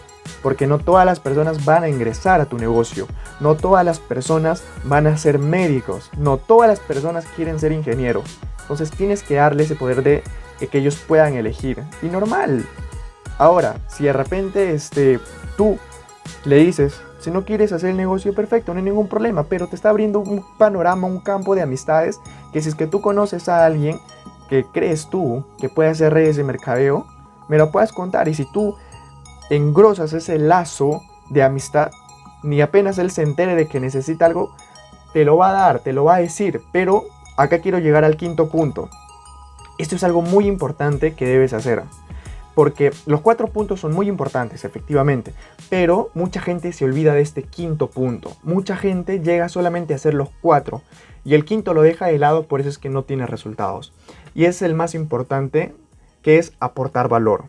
porque 0.41 0.67
no 0.67 0.79
todas 0.79 1.05
las 1.05 1.19
personas 1.19 1.65
van 1.65 1.83
a 1.83 1.89
ingresar 1.89 2.41
a 2.41 2.45
tu 2.45 2.57
negocio, 2.57 3.07
no 3.39 3.55
todas 3.55 3.85
las 3.85 3.99
personas 3.99 4.63
van 4.83 5.07
a 5.07 5.17
ser 5.17 5.39
médicos, 5.39 6.09
no 6.17 6.37
todas 6.37 6.69
las 6.69 6.79
personas 6.79 7.25
quieren 7.35 7.59
ser 7.59 7.71
ingenieros. 7.71 8.39
Entonces 8.61 8.91
tienes 8.91 9.23
que 9.23 9.35
darle 9.35 9.63
ese 9.63 9.75
poder 9.75 10.03
de 10.03 10.23
que 10.59 10.77
ellos 10.77 10.97
puedan 11.07 11.35
elegir. 11.35 11.83
Y 12.01 12.07
normal. 12.07 12.65
Ahora, 13.37 13.75
si 13.87 14.05
de 14.05 14.13
repente 14.13 14.73
este, 14.73 15.19
tú 15.57 15.77
le 16.45 16.57
dices, 16.57 17.01
si 17.19 17.31
no 17.31 17.43
quieres 17.43 17.71
hacer 17.71 17.89
el 17.89 17.97
negocio 17.97 18.33
perfecto, 18.33 18.73
no 18.73 18.79
hay 18.79 18.85
ningún 18.85 19.07
problema, 19.07 19.43
pero 19.43 19.67
te 19.67 19.75
está 19.75 19.89
abriendo 19.89 20.19
un 20.19 20.45
panorama, 20.57 21.07
un 21.07 21.19
campo 21.19 21.55
de 21.55 21.61
amistades, 21.61 22.19
que 22.53 22.61
si 22.61 22.69
es 22.69 22.75
que 22.75 22.87
tú 22.87 23.01
conoces 23.01 23.49
a 23.49 23.65
alguien 23.65 23.99
que 24.49 24.63
crees 24.63 25.09
tú 25.09 25.43
que 25.59 25.69
puede 25.69 25.89
hacer 25.89 26.13
redes 26.13 26.37
de 26.37 26.43
mercadeo, 26.43 27.05
me 27.49 27.57
lo 27.57 27.71
puedes 27.71 27.91
contar. 27.91 28.27
Y 28.27 28.33
si 28.33 28.45
tú 28.51 28.75
engrosas 29.49 30.13
ese 30.13 30.37
lazo 30.39 31.01
de 31.29 31.43
amistad, 31.43 31.91
ni 32.43 32.61
apenas 32.61 32.97
él 32.97 33.11
se 33.11 33.23
entere 33.23 33.55
de 33.55 33.67
que 33.67 33.79
necesita 33.79 34.25
algo, 34.25 34.55
te 35.13 35.25
lo 35.25 35.37
va 35.37 35.49
a 35.49 35.53
dar, 35.53 35.79
te 35.79 35.93
lo 35.93 36.03
va 36.05 36.15
a 36.15 36.19
decir. 36.19 36.61
Pero 36.71 37.03
acá 37.37 37.59
quiero 37.59 37.79
llegar 37.79 38.03
al 38.03 38.17
quinto 38.17 38.49
punto. 38.49 38.89
Esto 39.77 39.95
es 39.95 40.03
algo 40.03 40.21
muy 40.21 40.47
importante 40.47 41.13
que 41.13 41.25
debes 41.25 41.53
hacer. 41.53 41.83
Porque 42.53 42.93
los 43.05 43.19
cuatro 43.19 43.47
puntos 43.47 43.81
son 43.81 43.93
muy 43.93 44.07
importantes, 44.07 44.63
efectivamente, 44.63 45.33
pero 45.69 46.09
mucha 46.13 46.39
gente 46.39 46.71
se 46.71 46.85
olvida 46.85 47.13
de 47.13 47.21
este 47.21 47.43
quinto 47.43 47.89
punto. 47.89 48.31
Mucha 48.43 48.77
gente 48.77 49.19
llega 49.19 49.49
solamente 49.49 49.91
a 49.91 49.97
hacer 49.97 50.13
los 50.13 50.29
cuatro 50.41 50.81
y 51.25 51.33
el 51.33 51.43
quinto 51.43 51.73
lo 51.73 51.81
deja 51.81 52.05
de 52.05 52.17
lado, 52.17 52.43
por 52.43 52.61
eso 52.61 52.69
es 52.69 52.77
que 52.77 52.89
no 52.89 53.03
tiene 53.03 53.25
resultados. 53.25 53.91
Y 54.33 54.45
es 54.45 54.61
el 54.61 54.73
más 54.73 54.95
importante, 54.95 55.75
que 56.21 56.37
es 56.37 56.53
aportar 56.61 57.09
valor. 57.09 57.45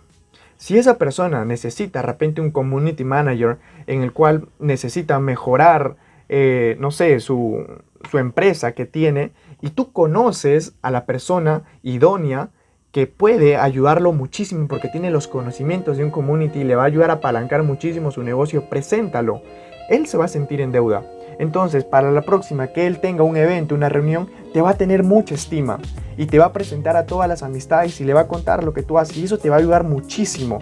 Si 0.57 0.79
esa 0.79 0.99
persona 0.99 1.45
necesita 1.45 2.01
de 2.01 2.07
repente 2.07 2.41
un 2.41 2.51
community 2.51 3.05
manager 3.05 3.59
en 3.87 4.03
el 4.03 4.13
cual 4.13 4.49
necesita 4.59 5.21
mejorar, 5.21 5.97
eh, 6.29 6.77
no 6.81 6.91
sé, 6.91 7.21
su, 7.21 7.67
su 8.11 8.19
empresa 8.19 8.73
que 8.73 8.87
tiene, 8.87 9.33
y 9.61 9.71
tú 9.71 9.93
conoces 9.93 10.75
a 10.83 10.91
la 10.91 11.07
persona 11.07 11.63
idónea, 11.83 12.51
que 12.97 13.07
puede 13.07 13.59
ayudarlo 13.59 14.15
muchísimo 14.15 14.69
porque 14.69 14.89
tiene 14.89 15.11
los 15.11 15.29
conocimientos 15.29 15.99
de 15.99 16.05
un 16.05 16.11
community 16.11 16.61
y 16.61 16.65
le 16.65 16.77
va 16.77 16.85
a 16.85 16.87
ayudar 16.87 17.11
a 17.11 17.15
apalancar 17.17 17.63
muchísimo 17.63 18.11
su 18.11 18.23
negocio, 18.23 18.71
preséntalo. 18.71 19.43
Él 19.91 20.07
se 20.07 20.17
va 20.17 20.25
a 20.25 20.29
sentir 20.29 20.63
en 20.63 20.73
deuda. 20.73 21.05
Entonces, 21.39 21.85
para 21.85 22.11
la 22.11 22.23
próxima 22.23 22.69
que 22.69 22.87
él 22.87 22.99
tenga 22.99 23.23
un 23.23 23.37
evento, 23.37 23.75
una 23.75 23.91
reunión, 23.91 24.31
te 24.55 24.63
va 24.63 24.71
a 24.71 24.79
tener 24.79 25.03
mucha 25.03 25.35
estima 25.35 25.79
y 26.17 26.25
te 26.25 26.39
va 26.39 26.47
a 26.47 26.53
presentar 26.55 26.97
a 26.97 27.05
todas 27.05 27.29
las 27.29 27.43
amistades 27.43 28.01
y 28.01 28.05
le 28.05 28.15
va 28.15 28.21
a 28.21 28.29
contar 28.29 28.65
lo 28.65 28.73
que 28.73 28.83
tú 28.83 28.97
haces 28.99 29.19
y 29.19 29.25
eso 29.25 29.37
te 29.37 29.51
va 29.51 29.57
a 29.57 29.59
ayudar 29.59 29.85
muchísimo. 29.85 30.61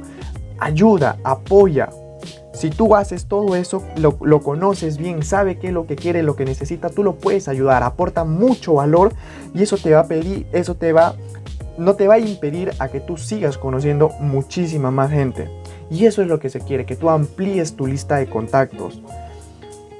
Ayuda, 0.58 1.18
apoya. 1.22 1.88
Si 2.52 2.70
tú 2.70 2.96
haces 2.96 3.26
todo 3.26 3.54
eso, 3.54 3.84
lo, 3.96 4.18
lo 4.22 4.40
conoces 4.40 4.98
bien, 4.98 5.22
sabe 5.22 5.60
qué 5.60 5.68
es 5.68 5.72
lo 5.72 5.86
que 5.86 5.94
quiere, 5.94 6.24
lo 6.24 6.34
que 6.34 6.44
necesita, 6.44 6.88
tú 6.88 7.04
lo 7.04 7.14
puedes 7.14 7.46
ayudar, 7.46 7.84
aporta 7.84 8.24
mucho 8.24 8.74
valor 8.74 9.12
y 9.54 9.62
eso 9.62 9.76
te 9.76 9.92
va 9.92 10.00
a 10.00 10.08
pedir, 10.08 10.48
eso 10.52 10.74
te 10.74 10.92
va 10.92 11.14
no 11.78 11.94
te 11.94 12.08
va 12.08 12.14
a 12.14 12.18
impedir 12.18 12.72
a 12.78 12.88
que 12.88 13.00
tú 13.00 13.16
sigas 13.16 13.58
conociendo 13.58 14.10
muchísima 14.20 14.90
más 14.90 15.10
gente. 15.10 15.48
Y 15.90 16.06
eso 16.06 16.22
es 16.22 16.28
lo 16.28 16.38
que 16.38 16.50
se 16.50 16.60
quiere, 16.60 16.86
que 16.86 16.96
tú 16.96 17.10
amplíes 17.10 17.76
tu 17.76 17.86
lista 17.86 18.16
de 18.16 18.26
contactos. 18.26 19.02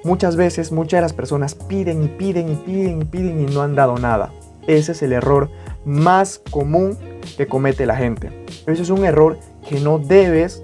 Muchas 0.04 0.36
veces, 0.36 0.70
muchas 0.70 0.98
de 0.98 1.02
las 1.02 1.12
personas 1.12 1.54
piden 1.54 2.04
y 2.04 2.08
piden 2.08 2.50
y 2.50 2.56
piden 2.56 3.02
y 3.02 3.04
piden 3.04 3.40
y 3.40 3.52
no 3.52 3.62
han 3.62 3.74
dado 3.74 3.96
nada. 3.96 4.32
Ese 4.66 4.92
es 4.92 5.02
el 5.02 5.12
error 5.12 5.50
más 5.84 6.40
común 6.50 6.96
que 7.36 7.46
comete 7.46 7.86
la 7.86 7.96
gente. 7.96 8.30
Ese 8.66 8.82
es 8.82 8.90
un 8.90 9.04
error 9.04 9.38
que 9.68 9.80
no 9.80 9.98
debes 9.98 10.62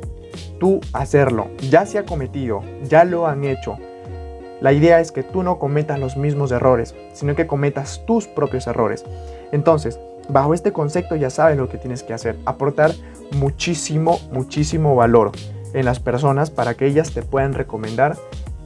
tú 0.59 0.81
hacerlo. 0.93 1.49
Ya 1.71 1.87
se 1.87 1.99
ha 1.99 2.05
cometido, 2.05 2.63
ya 2.85 3.05
lo 3.05 3.27
han 3.27 3.45
hecho. 3.45 3.79
La 4.61 4.75
idea 4.75 5.01
es 5.01 5.11
que 5.11 5.23
tú 5.23 5.43
no 5.43 5.59
cometas 5.59 5.99
los 5.99 6.19
mismos 6.19 6.53
errores, 6.53 6.95
sino 7.15 7.35
que 7.35 7.47
cometas 7.47 8.03
tus 8.07 8.27
propios 8.27 8.67
errores. 8.67 9.05
Entonces, 9.53 9.99
Bajo 10.33 10.55
este 10.55 10.73
concepto 10.73 11.17
ya 11.17 11.31
sabes 11.31 11.57
lo 11.57 11.69
que 11.69 11.79
tienes 11.79 12.03
que 12.03 12.15
hacer, 12.15 12.37
aportar 12.45 12.93
muchísimo, 13.33 14.19
muchísimo 14.31 14.95
valor 14.95 15.33
en 15.75 15.85
las 15.85 16.01
personas 16.01 16.51
para 16.51 16.75
que 16.75 16.87
ellas 16.87 17.13
te 17.13 17.23
puedan 17.23 17.55
recomendar 17.55 18.17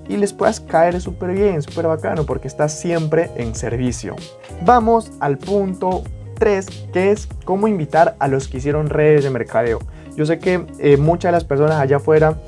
y 0.08 0.16
les 0.16 0.32
puedas 0.32 0.60
caer 0.60 1.00
súper 1.00 1.32
bien, 1.32 1.62
súper 1.62 1.86
bacano, 1.86 2.24
porque 2.24 2.48
estás 2.48 2.78
siempre 2.78 3.30
en 3.36 3.54
servicio. 3.54 4.16
Vamos 4.62 5.12
al 5.20 5.38
punto 5.38 6.02
3, 6.38 6.88
que 6.92 7.10
es 7.10 7.28
cómo 7.44 7.68
invitar 7.68 8.16
a 8.18 8.28
los 8.28 8.48
que 8.48 8.58
hicieron 8.58 8.90
redes 8.90 9.24
de 9.24 9.30
mercadeo. 9.30 9.78
Yo 10.16 10.26
sé 10.26 10.38
que 10.38 10.66
eh, 10.78 10.96
muchas 10.96 11.30
de 11.30 11.32
las 11.32 11.44
personas 11.44 11.80
allá 11.80 11.96
afuera 11.96 12.38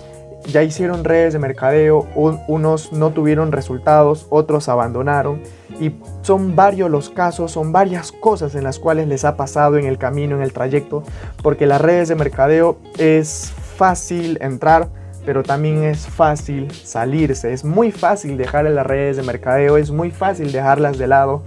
ya 0.52 0.62
hicieron 0.62 1.04
redes 1.04 1.32
de 1.32 1.38
mercadeo, 1.38 2.06
unos 2.14 2.92
no 2.92 3.10
tuvieron 3.10 3.52
resultados, 3.52 4.26
otros 4.30 4.68
abandonaron 4.68 5.40
y 5.80 5.92
son 6.22 6.56
varios 6.56 6.90
los 6.90 7.10
casos, 7.10 7.52
son 7.52 7.72
varias 7.72 8.12
cosas 8.12 8.54
en 8.54 8.64
las 8.64 8.78
cuales 8.78 9.08
les 9.08 9.24
ha 9.24 9.36
pasado 9.36 9.76
en 9.76 9.86
el 9.86 9.98
camino, 9.98 10.36
en 10.36 10.42
el 10.42 10.52
trayecto, 10.52 11.02
porque 11.42 11.66
las 11.66 11.80
redes 11.80 12.08
de 12.08 12.14
mercadeo 12.14 12.78
es 12.98 13.52
fácil 13.76 14.38
entrar, 14.40 14.88
pero 15.24 15.42
también 15.42 15.82
es 15.82 16.06
fácil 16.06 16.70
salirse, 16.70 17.52
es 17.52 17.64
muy 17.64 17.90
fácil 17.90 18.36
dejar 18.36 18.64
las 18.66 18.86
redes 18.86 19.16
de 19.16 19.22
mercadeo, 19.22 19.76
es 19.76 19.90
muy 19.90 20.10
fácil 20.10 20.52
dejarlas 20.52 20.98
de 20.98 21.08
lado 21.08 21.42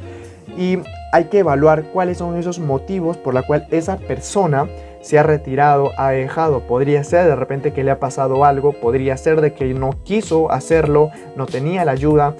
y 0.58 0.80
hay 1.12 1.26
que 1.26 1.40
evaluar 1.40 1.86
cuáles 1.86 2.18
son 2.18 2.38
esos 2.38 2.60
motivos 2.60 3.18
por 3.18 3.34
la 3.34 3.44
cual 3.44 3.68
esa 3.72 3.98
persona 3.98 4.68
se 5.02 5.18
ha 5.20 5.24
retirado, 5.24 5.92
ha 5.98 6.12
dejado. 6.12 6.62
Podría 6.62 7.04
ser 7.04 7.26
de 7.26 7.36
repente 7.36 7.74
que 7.74 7.84
le 7.84 7.92
ha 7.92 8.00
pasado 8.00 8.46
algo, 8.46 8.74
podría 8.74 9.18
ser 9.18 9.42
de 9.42 9.54
que 9.54 9.74
no 9.74 10.04
quiso 10.04 10.52
hacerlo, 10.52 11.12
no 11.36 11.46
tenía 11.46 11.86
la 11.86 11.92
ayuda, 11.92 12.36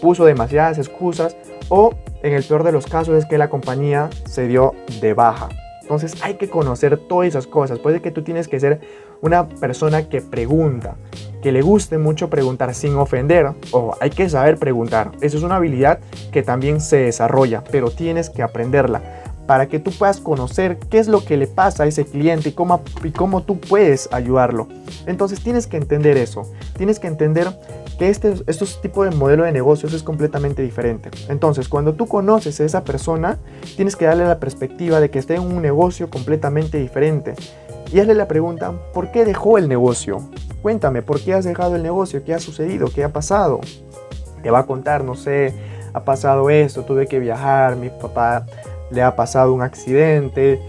puso 0.00 0.24
demasiadas 0.24 0.78
excusas 0.78 1.36
o 1.68 1.94
en 2.22 2.32
el 2.32 2.42
peor 2.42 2.64
de 2.64 2.72
los 2.72 2.86
casos 2.86 3.16
es 3.16 3.26
que 3.26 3.38
la 3.38 3.50
compañía 3.50 4.08
se 4.26 4.46
dio 4.46 4.74
de 5.00 5.12
baja. 5.14 5.48
Entonces 5.82 6.14
hay 6.22 6.34
que 6.34 6.48
conocer 6.48 6.96
todas 6.96 7.28
esas 7.28 7.46
cosas. 7.46 7.78
Puede 7.78 8.00
que 8.00 8.10
tú 8.10 8.22
tienes 8.22 8.48
que 8.48 8.58
ser 8.58 8.80
una 9.20 9.46
persona 9.46 10.08
que 10.08 10.22
pregunta, 10.22 10.96
que 11.42 11.52
le 11.52 11.60
guste 11.60 11.98
mucho 11.98 12.30
preguntar 12.30 12.74
sin 12.74 12.96
ofender. 12.96 13.52
O 13.70 13.94
hay 14.00 14.08
que 14.08 14.30
saber 14.30 14.56
preguntar. 14.56 15.12
Eso 15.20 15.36
es 15.36 15.42
una 15.42 15.56
habilidad 15.56 15.98
que 16.32 16.42
también 16.42 16.80
se 16.80 16.96
desarrolla, 16.96 17.62
pero 17.70 17.90
tienes 17.90 18.30
que 18.30 18.42
aprenderla 18.42 19.02
para 19.46 19.68
que 19.68 19.78
tú 19.78 19.90
puedas 19.90 20.20
conocer 20.20 20.78
qué 20.78 20.98
es 20.98 21.08
lo 21.08 21.24
que 21.24 21.36
le 21.36 21.46
pasa 21.46 21.84
a 21.84 21.86
ese 21.86 22.04
cliente 22.04 22.50
y 22.50 22.52
cómo, 22.52 22.82
y 23.02 23.10
cómo 23.10 23.42
tú 23.42 23.60
puedes 23.60 24.08
ayudarlo. 24.12 24.68
Entonces 25.06 25.42
tienes 25.42 25.66
que 25.66 25.76
entender 25.76 26.16
eso, 26.16 26.50
tienes 26.76 26.98
que 26.98 27.08
entender 27.08 27.48
que 27.98 28.08
este, 28.08 28.34
estos 28.46 28.80
tipos 28.80 29.08
de 29.08 29.16
modelo 29.16 29.44
de 29.44 29.52
negocios 29.52 29.92
es 29.92 30.02
completamente 30.02 30.62
diferente. 30.62 31.10
Entonces 31.28 31.68
cuando 31.68 31.94
tú 31.94 32.06
conoces 32.06 32.60
a 32.60 32.64
esa 32.64 32.84
persona, 32.84 33.38
tienes 33.76 33.96
que 33.96 34.06
darle 34.06 34.24
la 34.26 34.40
perspectiva 34.40 35.00
de 35.00 35.10
que 35.10 35.18
esté 35.18 35.36
en 35.36 35.42
un 35.42 35.62
negocio 35.62 36.10
completamente 36.10 36.78
diferente. 36.78 37.34
Y 37.92 38.00
hazle 38.00 38.14
la 38.14 38.26
pregunta, 38.26 38.72
¿por 38.92 39.12
qué 39.12 39.24
dejó 39.24 39.58
el 39.58 39.68
negocio? 39.68 40.22
Cuéntame, 40.62 41.02
¿por 41.02 41.20
qué 41.20 41.34
has 41.34 41.44
dejado 41.44 41.76
el 41.76 41.82
negocio? 41.82 42.24
¿Qué 42.24 42.34
ha 42.34 42.40
sucedido? 42.40 42.88
¿Qué 42.92 43.04
ha 43.04 43.12
pasado? 43.12 43.60
Te 44.42 44.50
va 44.50 44.60
a 44.60 44.66
contar, 44.66 45.04
no 45.04 45.14
sé, 45.14 45.54
ha 45.92 46.04
pasado 46.04 46.50
esto, 46.50 46.84
tuve 46.84 47.06
que 47.06 47.20
viajar, 47.20 47.76
mi 47.76 47.90
papá 47.90 48.46
le 48.94 49.02
ha 49.02 49.16
pasado 49.16 49.52
un 49.52 49.62
accidente, 49.62 50.60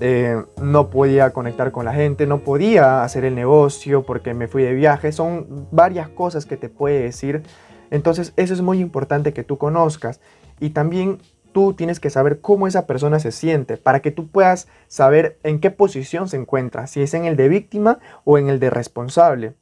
eh, 0.00 0.42
no 0.60 0.90
podía 0.90 1.30
conectar 1.32 1.72
con 1.72 1.84
la 1.84 1.92
gente, 1.92 2.26
no 2.26 2.40
podía 2.40 3.02
hacer 3.02 3.24
el 3.24 3.34
negocio 3.34 4.02
porque 4.04 4.34
me 4.34 4.48
fui 4.48 4.62
de 4.62 4.74
viaje. 4.74 5.12
Son 5.12 5.68
varias 5.70 6.08
cosas 6.08 6.46
que 6.46 6.56
te 6.56 6.68
puede 6.68 7.00
decir. 7.00 7.42
Entonces 7.90 8.32
eso 8.36 8.52
es 8.52 8.60
muy 8.60 8.80
importante 8.80 9.32
que 9.32 9.44
tú 9.44 9.58
conozcas. 9.58 10.20
Y 10.58 10.70
también 10.70 11.18
tú 11.52 11.74
tienes 11.74 12.00
que 12.00 12.10
saber 12.10 12.40
cómo 12.40 12.66
esa 12.66 12.86
persona 12.86 13.18
se 13.18 13.32
siente 13.32 13.76
para 13.76 14.00
que 14.00 14.10
tú 14.10 14.28
puedas 14.28 14.68
saber 14.88 15.38
en 15.42 15.60
qué 15.60 15.70
posición 15.70 16.28
se 16.28 16.36
encuentra, 16.36 16.86
si 16.86 17.00
es 17.00 17.14
en 17.14 17.24
el 17.24 17.36
de 17.36 17.48
víctima 17.48 17.98
o 18.24 18.36
en 18.38 18.48
el 18.48 18.60
de 18.60 18.70
responsable. 18.70 19.54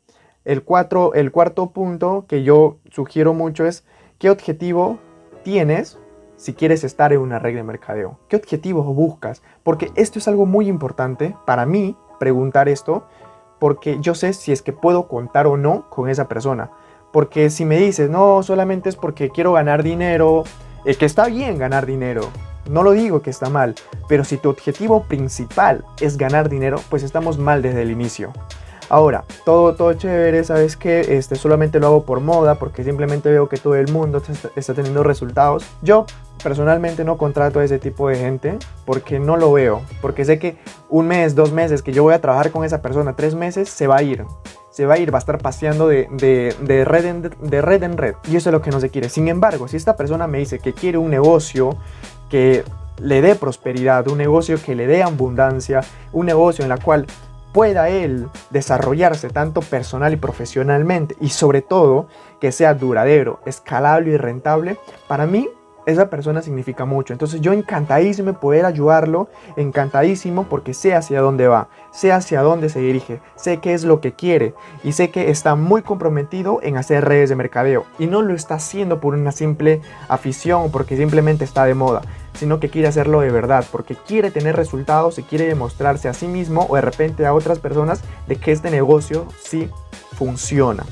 El, 0.44 0.62
cuatro, 0.62 1.14
el 1.14 1.30
cuarto 1.30 1.70
punto 1.70 2.26
que 2.28 2.42
yo 2.42 2.78
sugiero 2.90 3.32
mucho 3.32 3.64
es 3.64 3.84
qué 4.18 4.30
objetivo 4.30 4.98
tienes 5.42 5.98
si 6.36 6.54
quieres 6.54 6.84
estar 6.84 7.12
en 7.12 7.20
una 7.20 7.38
red 7.38 7.54
de 7.54 7.62
mercadeo? 7.62 8.18
¿Qué 8.28 8.36
objetivos 8.36 8.86
buscas? 8.86 9.42
Porque 9.62 9.90
esto 9.94 10.18
es 10.18 10.28
algo 10.28 10.46
muy 10.46 10.68
importante 10.68 11.36
para 11.46 11.66
mí 11.66 11.96
preguntar 12.18 12.68
esto, 12.68 13.06
porque 13.58 13.98
yo 14.00 14.14
sé 14.14 14.32
si 14.32 14.52
es 14.52 14.62
que 14.62 14.72
puedo 14.72 15.08
contar 15.08 15.46
o 15.46 15.56
no 15.56 15.88
con 15.90 16.08
esa 16.08 16.28
persona. 16.28 16.70
Porque 17.12 17.50
si 17.50 17.64
me 17.64 17.78
dices, 17.78 18.10
no, 18.10 18.42
solamente 18.42 18.88
es 18.88 18.96
porque 18.96 19.30
quiero 19.30 19.52
ganar 19.52 19.82
dinero, 19.82 20.44
es 20.84 20.98
que 20.98 21.06
está 21.06 21.26
bien 21.26 21.58
ganar 21.58 21.86
dinero, 21.86 22.28
no 22.68 22.82
lo 22.82 22.92
digo 22.92 23.20
que 23.20 23.30
está 23.30 23.50
mal, 23.50 23.74
pero 24.08 24.24
si 24.24 24.38
tu 24.38 24.48
objetivo 24.48 25.04
principal 25.04 25.84
es 26.00 26.16
ganar 26.16 26.48
dinero, 26.48 26.80
pues 26.88 27.02
estamos 27.02 27.38
mal 27.38 27.60
desde 27.60 27.82
el 27.82 27.90
inicio. 27.90 28.32
Ahora, 28.88 29.24
todo, 29.44 29.74
todo 29.74 29.94
chévere, 29.94 30.44
sabes 30.44 30.76
que 30.76 31.16
este, 31.16 31.36
solamente 31.36 31.80
lo 31.80 31.86
hago 31.86 32.02
por 32.04 32.20
moda, 32.20 32.56
porque 32.56 32.84
simplemente 32.84 33.30
veo 33.30 33.48
que 33.48 33.56
todo 33.56 33.74
el 33.76 33.90
mundo 33.90 34.22
está, 34.56 34.74
teniendo 34.74 35.02
resultados. 35.02 35.64
Yo 35.82 36.06
personalmente 36.42 37.04
no 37.04 37.16
contrato 37.16 37.60
a 37.60 37.64
ese 37.64 37.78
tipo 37.78 38.08
de 38.08 38.16
gente 38.16 38.58
porque 38.84 39.18
no 39.18 39.36
lo 39.36 39.52
veo, 39.52 39.80
porque 40.02 40.24
sé 40.24 40.38
que 40.38 40.58
un 40.90 41.06
mes, 41.06 41.34
dos 41.34 41.52
meses 41.52 41.82
que 41.82 41.92
yo 41.92 42.02
voy 42.02 42.14
a 42.14 42.20
trabajar 42.20 42.50
con 42.50 42.64
esa 42.64 42.82
persona, 42.82 43.16
tres 43.16 43.34
meses, 43.34 43.68
se 43.68 43.86
va 43.86 43.96
a 43.96 44.02
ir. 44.02 44.24
Se 44.70 44.86
va 44.86 44.94
a 44.94 44.98
ir, 44.98 45.14
va 45.14 45.18
a 45.18 45.20
estar 45.20 45.38
paseando 45.38 45.86
de, 45.86 46.08
de, 46.10 46.84
red 46.84 47.04
en, 47.04 47.22
de 47.22 47.62
red 47.62 47.82
en 47.84 47.96
red. 47.96 48.16
Y 48.28 48.34
eso 48.36 48.50
es 48.50 48.52
lo 48.52 48.60
que 48.60 48.70
no 48.70 48.80
se 48.80 48.90
quiere. 48.90 49.08
Sin 49.08 49.28
embargo, 49.28 49.68
si 49.68 49.76
esta 49.76 49.96
persona 49.96 50.26
me 50.26 50.38
dice 50.38 50.58
que 50.58 50.72
quiere 50.72 50.98
un 50.98 51.10
negocio 51.10 51.76
que 52.28 52.64
le 52.98 53.22
dé 53.22 53.36
prosperidad, 53.36 54.08
un 54.08 54.18
negocio 54.18 54.58
que 54.60 54.74
le 54.74 54.88
dé 54.88 55.04
abundancia, 55.04 55.80
un 56.12 56.26
negocio 56.26 56.64
en 56.64 56.68
la 56.68 56.78
cual 56.78 57.06
pueda 57.54 57.88
él 57.88 58.28
desarrollarse 58.50 59.30
tanto 59.30 59.60
personal 59.60 60.12
y 60.12 60.16
profesionalmente 60.16 61.16
y 61.20 61.28
sobre 61.28 61.62
todo 61.62 62.08
que 62.40 62.50
sea 62.50 62.74
duradero, 62.74 63.38
escalable 63.46 64.10
y 64.10 64.16
rentable, 64.16 64.76
para 65.06 65.24
mí 65.26 65.48
esa 65.86 66.08
persona 66.08 66.42
significa 66.42 66.84
mucho. 66.84 67.12
Entonces 67.12 67.40
yo 67.40 67.52
encantadísimo 67.52 68.32
de 68.32 68.38
poder 68.38 68.64
ayudarlo, 68.64 69.28
encantadísimo 69.56 70.44
porque 70.44 70.74
sé 70.74 70.94
hacia 70.94 71.20
dónde 71.20 71.48
va, 71.48 71.68
sé 71.92 72.12
hacia 72.12 72.42
dónde 72.42 72.68
se 72.68 72.80
dirige, 72.80 73.20
sé 73.36 73.58
qué 73.58 73.74
es 73.74 73.84
lo 73.84 74.00
que 74.00 74.12
quiere 74.12 74.54
y 74.82 74.92
sé 74.92 75.10
que 75.10 75.30
está 75.30 75.54
muy 75.54 75.82
comprometido 75.82 76.60
en 76.62 76.76
hacer 76.76 77.04
redes 77.04 77.28
de 77.28 77.36
mercadeo 77.36 77.84
y 77.98 78.06
no 78.06 78.22
lo 78.22 78.34
está 78.34 78.54
haciendo 78.54 79.00
por 79.00 79.14
una 79.14 79.32
simple 79.32 79.80
afición 80.08 80.62
o 80.62 80.68
porque 80.70 80.96
simplemente 80.96 81.44
está 81.44 81.64
de 81.64 81.74
moda, 81.74 82.02
sino 82.34 82.60
que 82.60 82.70
quiere 82.70 82.88
hacerlo 82.88 83.20
de 83.20 83.30
verdad, 83.30 83.64
porque 83.70 83.94
quiere 83.94 84.30
tener 84.30 84.56
resultados 84.56 85.18
y 85.18 85.22
quiere 85.22 85.46
demostrarse 85.46 86.08
a 86.08 86.14
sí 86.14 86.26
mismo 86.26 86.66
o 86.68 86.76
de 86.76 86.82
repente 86.82 87.26
a 87.26 87.34
otras 87.34 87.58
personas 87.58 88.02
de 88.26 88.36
que 88.36 88.52
este 88.52 88.70
negocio 88.70 89.26
sí 89.42 89.68
funciona. 90.14 90.84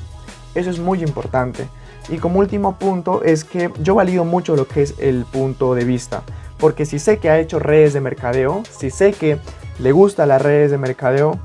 Eso 0.55 0.69
es 0.69 0.79
muy 0.79 1.03
importante. 1.03 1.67
Y 2.09 2.17
como 2.17 2.39
último 2.39 2.77
punto 2.77 3.23
es 3.23 3.43
que 3.43 3.71
yo 3.79 3.95
valido 3.95 4.25
mucho 4.25 4.55
lo 4.55 4.67
que 4.67 4.81
es 4.81 4.95
el 4.99 5.25
punto 5.25 5.73
de 5.75 5.85
vista. 5.85 6.23
Porque 6.57 6.85
si 6.85 6.99
sé 6.99 7.17
que 7.17 7.29
ha 7.29 7.39
hecho 7.39 7.59
redes 7.59 7.93
de 7.93 8.01
mercadeo, 8.01 8.63
si 8.69 8.89
sé 8.89 9.13
que 9.13 9.37
le 9.79 9.91
gusta 9.91 10.25
las 10.25 10.41
redes 10.41 10.71
de 10.71 10.77
mercadeo, 10.77 11.39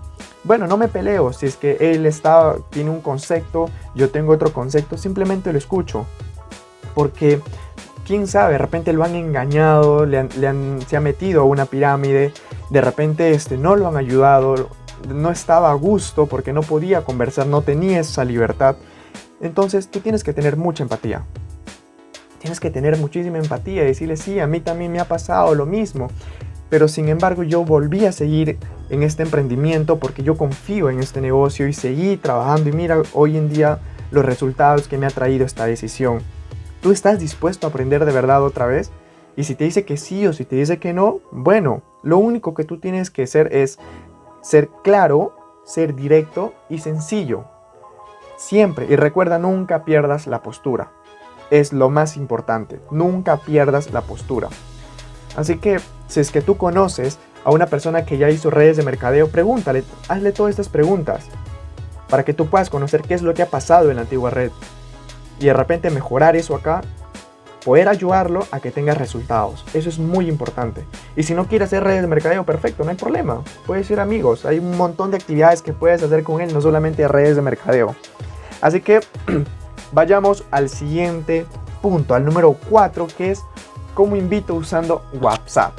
bueno, 0.44 0.66
no 0.66 0.76
me 0.76 0.88
peleo. 0.88 1.32
Si 1.32 1.46
es 1.46 1.56
que 1.56 1.76
él 1.80 2.06
está, 2.06 2.56
tiene 2.70 2.90
un 2.90 3.00
concepto, 3.00 3.68
yo 3.94 4.10
tengo 4.10 4.32
otro 4.32 4.52
concepto, 4.52 4.96
simplemente 4.96 5.52
lo 5.52 5.58
escucho. 5.58 6.06
Porque, 6.94 7.40
quién 8.06 8.26
sabe, 8.26 8.52
de 8.52 8.58
repente 8.58 8.92
lo 8.92 9.04
han 9.04 9.14
engañado, 9.14 10.06
le 10.06 10.18
han, 10.18 10.80
se 10.86 10.96
ha 10.96 11.00
metido 11.00 11.42
a 11.42 11.44
una 11.44 11.66
pirámide, 11.66 12.32
de 12.70 12.80
repente 12.80 13.30
este, 13.30 13.56
no 13.56 13.76
lo 13.76 13.88
han 13.88 13.96
ayudado, 13.96 14.68
no 15.08 15.30
estaba 15.30 15.70
a 15.70 15.74
gusto 15.74 16.26
porque 16.26 16.52
no 16.52 16.62
podía 16.62 17.02
conversar, 17.04 17.46
no 17.46 17.62
tenía 17.62 18.00
esa 18.00 18.24
libertad. 18.24 18.76
Entonces 19.40 19.88
tú 19.88 20.00
tienes 20.00 20.24
que 20.24 20.32
tener 20.32 20.56
mucha 20.56 20.82
empatía. 20.82 21.24
Tienes 22.38 22.60
que 22.60 22.70
tener 22.70 22.96
muchísima 22.98 23.38
empatía 23.38 23.82
y 23.82 23.86
decirle, 23.86 24.16
sí, 24.16 24.40
a 24.40 24.46
mí 24.46 24.60
también 24.60 24.92
me 24.92 25.00
ha 25.00 25.06
pasado 25.06 25.54
lo 25.54 25.66
mismo. 25.66 26.08
Pero 26.70 26.86
sin 26.86 27.08
embargo 27.08 27.42
yo 27.42 27.64
volví 27.64 28.04
a 28.04 28.12
seguir 28.12 28.58
en 28.90 29.02
este 29.02 29.22
emprendimiento 29.22 29.98
porque 29.98 30.22
yo 30.22 30.36
confío 30.36 30.90
en 30.90 31.00
este 31.00 31.20
negocio 31.20 31.66
y 31.66 31.72
seguí 31.72 32.16
trabajando 32.16 32.68
y 32.68 32.72
mira 32.72 33.02
hoy 33.14 33.36
en 33.36 33.48
día 33.48 33.78
los 34.10 34.24
resultados 34.24 34.88
que 34.88 34.98
me 34.98 35.06
ha 35.06 35.10
traído 35.10 35.44
esta 35.46 35.66
decisión. 35.66 36.20
¿Tú 36.80 36.92
estás 36.92 37.18
dispuesto 37.18 37.66
a 37.66 37.70
aprender 37.70 38.04
de 38.04 38.12
verdad 38.12 38.42
otra 38.42 38.66
vez? 38.66 38.90
Y 39.36 39.44
si 39.44 39.54
te 39.54 39.64
dice 39.64 39.84
que 39.84 39.96
sí 39.96 40.26
o 40.26 40.32
si 40.32 40.44
te 40.44 40.56
dice 40.56 40.78
que 40.78 40.92
no, 40.92 41.20
bueno, 41.30 41.82
lo 42.02 42.18
único 42.18 42.54
que 42.54 42.64
tú 42.64 42.78
tienes 42.78 43.10
que 43.10 43.22
hacer 43.22 43.54
es 43.54 43.78
ser 44.42 44.68
claro, 44.82 45.34
ser 45.64 45.94
directo 45.94 46.54
y 46.68 46.78
sencillo. 46.78 47.44
Siempre, 48.38 48.86
y 48.88 48.94
recuerda, 48.94 49.40
nunca 49.40 49.84
pierdas 49.84 50.28
la 50.28 50.42
postura. 50.42 50.92
Es 51.50 51.72
lo 51.72 51.90
más 51.90 52.16
importante, 52.16 52.80
nunca 52.92 53.38
pierdas 53.38 53.92
la 53.92 54.02
postura. 54.02 54.48
Así 55.36 55.58
que, 55.58 55.80
si 56.06 56.20
es 56.20 56.30
que 56.30 56.40
tú 56.40 56.56
conoces 56.56 57.18
a 57.44 57.50
una 57.50 57.66
persona 57.66 58.04
que 58.04 58.16
ya 58.16 58.30
hizo 58.30 58.48
redes 58.48 58.76
de 58.76 58.84
mercadeo, 58.84 59.28
pregúntale, 59.28 59.82
hazle 60.08 60.30
todas 60.30 60.50
estas 60.50 60.68
preguntas 60.68 61.26
para 62.08 62.24
que 62.24 62.32
tú 62.32 62.46
puedas 62.46 62.70
conocer 62.70 63.02
qué 63.02 63.14
es 63.14 63.22
lo 63.22 63.34
que 63.34 63.42
ha 63.42 63.46
pasado 63.46 63.90
en 63.90 63.96
la 63.96 64.02
antigua 64.02 64.30
red 64.30 64.52
y 65.40 65.46
de 65.46 65.52
repente 65.52 65.90
mejorar 65.90 66.36
eso 66.36 66.54
acá 66.54 66.82
poder 67.64 67.88
ayudarlo 67.88 68.46
a 68.52 68.60
que 68.60 68.70
tenga 68.70 68.94
resultados. 68.94 69.64
Eso 69.74 69.88
es 69.88 69.98
muy 69.98 70.28
importante. 70.28 70.84
Y 71.16 71.24
si 71.24 71.34
no 71.34 71.46
quieres 71.46 71.66
hacer 71.66 71.84
redes 71.84 72.02
de 72.02 72.08
mercadeo, 72.08 72.44
perfecto, 72.44 72.84
no 72.84 72.90
hay 72.90 72.96
problema. 72.96 73.42
Puedes 73.66 73.88
ser 73.88 74.00
amigos. 74.00 74.46
Hay 74.46 74.58
un 74.58 74.76
montón 74.76 75.10
de 75.10 75.16
actividades 75.16 75.60
que 75.60 75.72
puedes 75.72 76.02
hacer 76.02 76.22
con 76.22 76.40
él, 76.40 76.54
no 76.54 76.60
solamente 76.60 77.06
redes 77.08 77.36
de 77.36 77.42
mercadeo. 77.42 77.94
Así 78.60 78.80
que 78.80 79.00
vayamos 79.92 80.44
al 80.50 80.68
siguiente 80.68 81.46
punto, 81.82 82.14
al 82.14 82.24
número 82.24 82.56
4, 82.68 83.06
que 83.16 83.30
es 83.30 83.42
cómo 83.94 84.16
invito 84.16 84.54
usando 84.54 85.02
WhatsApp. 85.20 85.72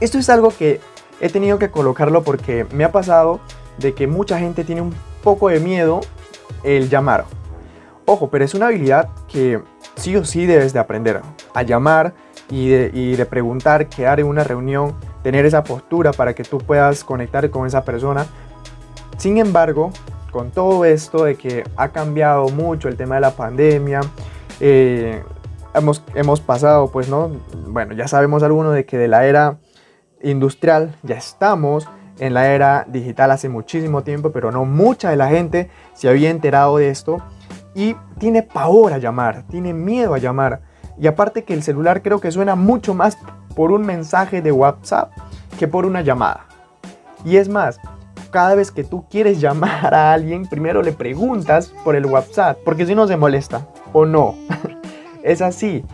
Esto 0.00 0.18
es 0.18 0.28
algo 0.28 0.50
que 0.50 0.80
he 1.20 1.28
tenido 1.28 1.58
que 1.58 1.70
colocarlo 1.70 2.22
porque 2.22 2.66
me 2.72 2.84
ha 2.84 2.92
pasado 2.92 3.40
de 3.78 3.94
que 3.94 4.06
mucha 4.06 4.38
gente 4.38 4.64
tiene 4.64 4.82
un 4.82 4.94
poco 5.22 5.48
de 5.48 5.60
miedo 5.60 6.00
el 6.64 6.88
llamar. 6.88 7.24
Ojo, 8.04 8.28
pero 8.28 8.44
es 8.44 8.54
una 8.54 8.66
habilidad 8.66 9.08
que 9.28 9.60
sí 9.96 10.16
o 10.16 10.24
sí 10.24 10.46
debes 10.46 10.72
de 10.72 10.80
aprender 10.80 11.20
a 11.54 11.62
llamar 11.62 12.14
y 12.50 12.68
de, 12.68 13.26
preguntar, 13.26 13.88
quedar 13.88 14.20
en 14.20 14.26
una 14.26 14.44
reunión, 14.44 14.94
tener 15.22 15.46
esa 15.46 15.64
postura 15.64 16.12
para 16.12 16.34
que 16.34 16.44
tú 16.44 16.58
puedas 16.58 17.02
conectar 17.04 17.48
con 17.50 17.66
esa 17.66 17.84
persona. 17.84 18.26
Sin 19.16 19.38
embargo, 19.38 19.90
con 20.32 20.50
todo 20.50 20.84
esto 20.84 21.24
de 21.24 21.36
que 21.36 21.62
ha 21.76 21.90
cambiado 21.90 22.48
mucho 22.48 22.88
el 22.88 22.96
tema 22.96 23.16
de 23.16 23.20
la 23.20 23.32
pandemia, 23.32 24.00
eh, 24.60 25.22
hemos, 25.74 26.02
hemos 26.14 26.40
pasado, 26.40 26.90
pues, 26.90 27.08
¿no? 27.08 27.30
Bueno, 27.68 27.94
ya 27.94 28.08
sabemos 28.08 28.42
alguno 28.42 28.72
de 28.72 28.84
que 28.84 28.98
de 28.98 29.08
la 29.08 29.26
era 29.26 29.58
industrial 30.22 30.96
ya 31.02 31.16
estamos 31.16 31.88
en 32.18 32.34
la 32.34 32.52
era 32.52 32.84
digital 32.88 33.30
hace 33.30 33.48
muchísimo 33.48 34.02
tiempo, 34.02 34.32
pero 34.32 34.50
no 34.50 34.64
mucha 34.64 35.10
de 35.10 35.16
la 35.16 35.28
gente 35.28 35.70
se 35.94 36.08
había 36.08 36.30
enterado 36.30 36.78
de 36.78 36.88
esto 36.88 37.18
y 37.74 37.96
tiene 38.18 38.42
pavor 38.42 38.92
a 38.92 38.98
llamar, 38.98 39.44
tiene 39.48 39.74
miedo 39.74 40.14
a 40.14 40.18
llamar. 40.18 40.62
Y 40.98 41.06
aparte 41.06 41.44
que 41.44 41.54
el 41.54 41.62
celular 41.62 42.02
creo 42.02 42.20
que 42.20 42.30
suena 42.30 42.54
mucho 42.54 42.94
más 42.94 43.18
por 43.54 43.72
un 43.72 43.82
mensaje 43.82 44.40
de 44.40 44.52
WhatsApp 44.52 45.12
que 45.58 45.68
por 45.68 45.84
una 45.84 46.02
llamada. 46.02 46.46
Y 47.24 47.36
es 47.36 47.48
más, 47.48 47.80
cada 48.32 48.56
vez 48.56 48.72
que 48.72 48.82
tú 48.82 49.06
quieres 49.08 49.40
llamar 49.40 49.94
a 49.94 50.12
alguien, 50.12 50.46
primero 50.46 50.82
le 50.82 50.92
preguntas 50.92 51.72
por 51.84 51.94
el 51.94 52.06
WhatsApp, 52.06 52.58
porque 52.64 52.86
si 52.86 52.96
no 52.96 53.06
se 53.06 53.16
molesta 53.16 53.68
o 53.92 54.04
no. 54.04 54.34
es 55.22 55.40
así. 55.40 55.84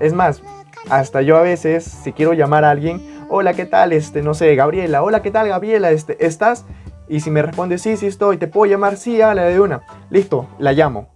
Es 0.00 0.14
más, 0.14 0.42
hasta 0.90 1.22
yo 1.22 1.36
a 1.36 1.42
veces, 1.42 1.84
si 1.84 2.12
quiero 2.12 2.32
llamar 2.32 2.64
a 2.64 2.70
alguien, 2.70 3.00
hola, 3.28 3.54
¿qué 3.54 3.66
tal? 3.66 3.92
Este, 3.92 4.22
no 4.22 4.34
sé, 4.34 4.56
Gabriela, 4.56 5.02
hola, 5.02 5.22
¿qué 5.22 5.30
tal, 5.30 5.46
Gabriela? 5.46 5.90
Este, 5.90 6.26
¿estás? 6.26 6.64
Y 7.06 7.20
si 7.20 7.30
me 7.30 7.42
responde 7.42 7.78
sí, 7.78 7.96
sí 7.96 8.06
estoy, 8.06 8.38
te 8.38 8.48
puedo 8.48 8.70
llamar, 8.70 8.96
sí, 8.96 9.18
la 9.18 9.34
de 9.34 9.60
una. 9.60 9.82
Listo, 10.10 10.48
la 10.58 10.72
llamo. 10.72 11.08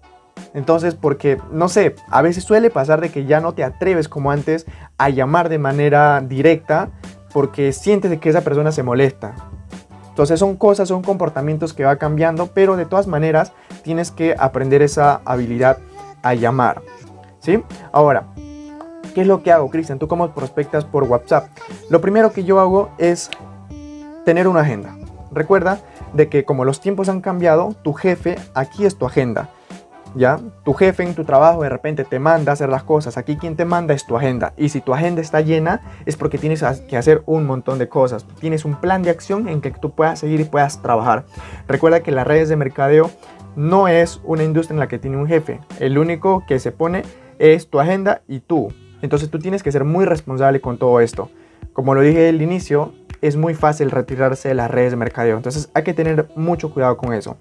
Entonces, 0.54 0.94
porque, 0.94 1.38
no 1.50 1.68
sé, 1.68 1.94
a 2.10 2.20
veces 2.20 2.44
suele 2.44 2.68
pasar 2.68 3.00
de 3.00 3.10
que 3.10 3.24
ya 3.24 3.40
no 3.40 3.54
te 3.54 3.64
atreves 3.64 4.08
como 4.08 4.30
antes 4.30 4.66
a 4.98 5.08
llamar 5.08 5.48
de 5.48 5.58
manera 5.58 6.20
directa 6.20 6.90
porque 7.32 7.72
sientes 7.72 8.18
que 8.20 8.28
esa 8.28 8.42
persona 8.42 8.70
se 8.70 8.82
molesta. 8.82 9.34
Entonces 10.12 10.38
son 10.38 10.56
cosas, 10.56 10.88
son 10.88 11.00
comportamientos 11.00 11.72
que 11.72 11.84
va 11.84 11.96
cambiando, 11.96 12.48
pero 12.48 12.76
de 12.76 12.84
todas 12.84 13.06
maneras 13.06 13.54
tienes 13.82 14.10
que 14.10 14.36
aprender 14.38 14.82
esa 14.82 15.22
habilidad 15.24 15.78
a 16.22 16.34
llamar. 16.34 16.82
¿Sí? 17.38 17.64
Ahora, 17.92 18.26
¿qué 19.14 19.22
es 19.22 19.26
lo 19.26 19.42
que 19.42 19.52
hago, 19.52 19.70
Cristian? 19.70 19.98
Tú 19.98 20.08
como 20.08 20.30
prospectas 20.32 20.84
por 20.84 21.04
WhatsApp. 21.04 21.48
Lo 21.88 22.02
primero 22.02 22.30
que 22.30 22.44
yo 22.44 22.60
hago 22.60 22.90
es 22.98 23.30
tener 24.26 24.48
una 24.48 24.60
agenda. 24.60 24.94
Recuerda 25.30 25.78
de 26.12 26.28
que 26.28 26.44
como 26.44 26.66
los 26.66 26.82
tiempos 26.82 27.08
han 27.08 27.22
cambiado, 27.22 27.74
tu 27.82 27.94
jefe, 27.94 28.36
aquí 28.52 28.84
es 28.84 28.98
tu 28.98 29.06
agenda. 29.06 29.48
¿Ya? 30.14 30.38
Tu 30.64 30.74
jefe 30.74 31.02
en 31.02 31.14
tu 31.14 31.24
trabajo 31.24 31.62
de 31.62 31.68
repente 31.68 32.04
te 32.04 32.18
manda 32.18 32.52
a 32.52 32.54
hacer 32.54 32.68
las 32.68 32.82
cosas. 32.82 33.16
Aquí 33.16 33.36
quien 33.36 33.56
te 33.56 33.64
manda 33.64 33.94
es 33.94 34.06
tu 34.06 34.16
agenda. 34.16 34.52
Y 34.56 34.68
si 34.68 34.80
tu 34.80 34.92
agenda 34.92 35.20
está 35.20 35.40
llena 35.40 35.80
es 36.04 36.16
porque 36.16 36.38
tienes 36.38 36.62
que 36.88 36.96
hacer 36.96 37.22
un 37.26 37.46
montón 37.46 37.78
de 37.78 37.88
cosas. 37.88 38.26
Tienes 38.40 38.64
un 38.64 38.74
plan 38.74 39.02
de 39.02 39.10
acción 39.10 39.48
en 39.48 39.60
que 39.60 39.70
tú 39.70 39.92
puedas 39.92 40.18
seguir 40.18 40.40
y 40.40 40.44
puedas 40.44 40.82
trabajar. 40.82 41.24
Recuerda 41.66 42.02
que 42.02 42.12
las 42.12 42.26
redes 42.26 42.48
de 42.48 42.56
mercadeo 42.56 43.10
no 43.56 43.88
es 43.88 44.20
una 44.24 44.44
industria 44.44 44.74
en 44.74 44.80
la 44.80 44.88
que 44.88 44.98
tiene 44.98 45.16
un 45.16 45.26
jefe. 45.26 45.60
El 45.78 45.98
único 45.98 46.44
que 46.46 46.58
se 46.58 46.72
pone 46.72 47.02
es 47.38 47.68
tu 47.68 47.80
agenda 47.80 48.22
y 48.28 48.40
tú. 48.40 48.72
Entonces 49.00 49.30
tú 49.30 49.38
tienes 49.38 49.62
que 49.62 49.72
ser 49.72 49.84
muy 49.84 50.04
responsable 50.04 50.60
con 50.60 50.78
todo 50.78 51.00
esto. 51.00 51.30
Como 51.72 51.94
lo 51.94 52.02
dije 52.02 52.28
al 52.28 52.40
inicio, 52.42 52.92
es 53.20 53.36
muy 53.36 53.54
fácil 53.54 53.90
retirarse 53.90 54.48
de 54.48 54.54
las 54.54 54.70
redes 54.70 54.92
de 54.92 54.96
mercadeo. 54.96 55.36
Entonces 55.36 55.70
hay 55.74 55.82
que 55.84 55.94
tener 55.94 56.28
mucho 56.36 56.72
cuidado 56.72 56.96
con 56.96 57.12
eso. 57.14 57.36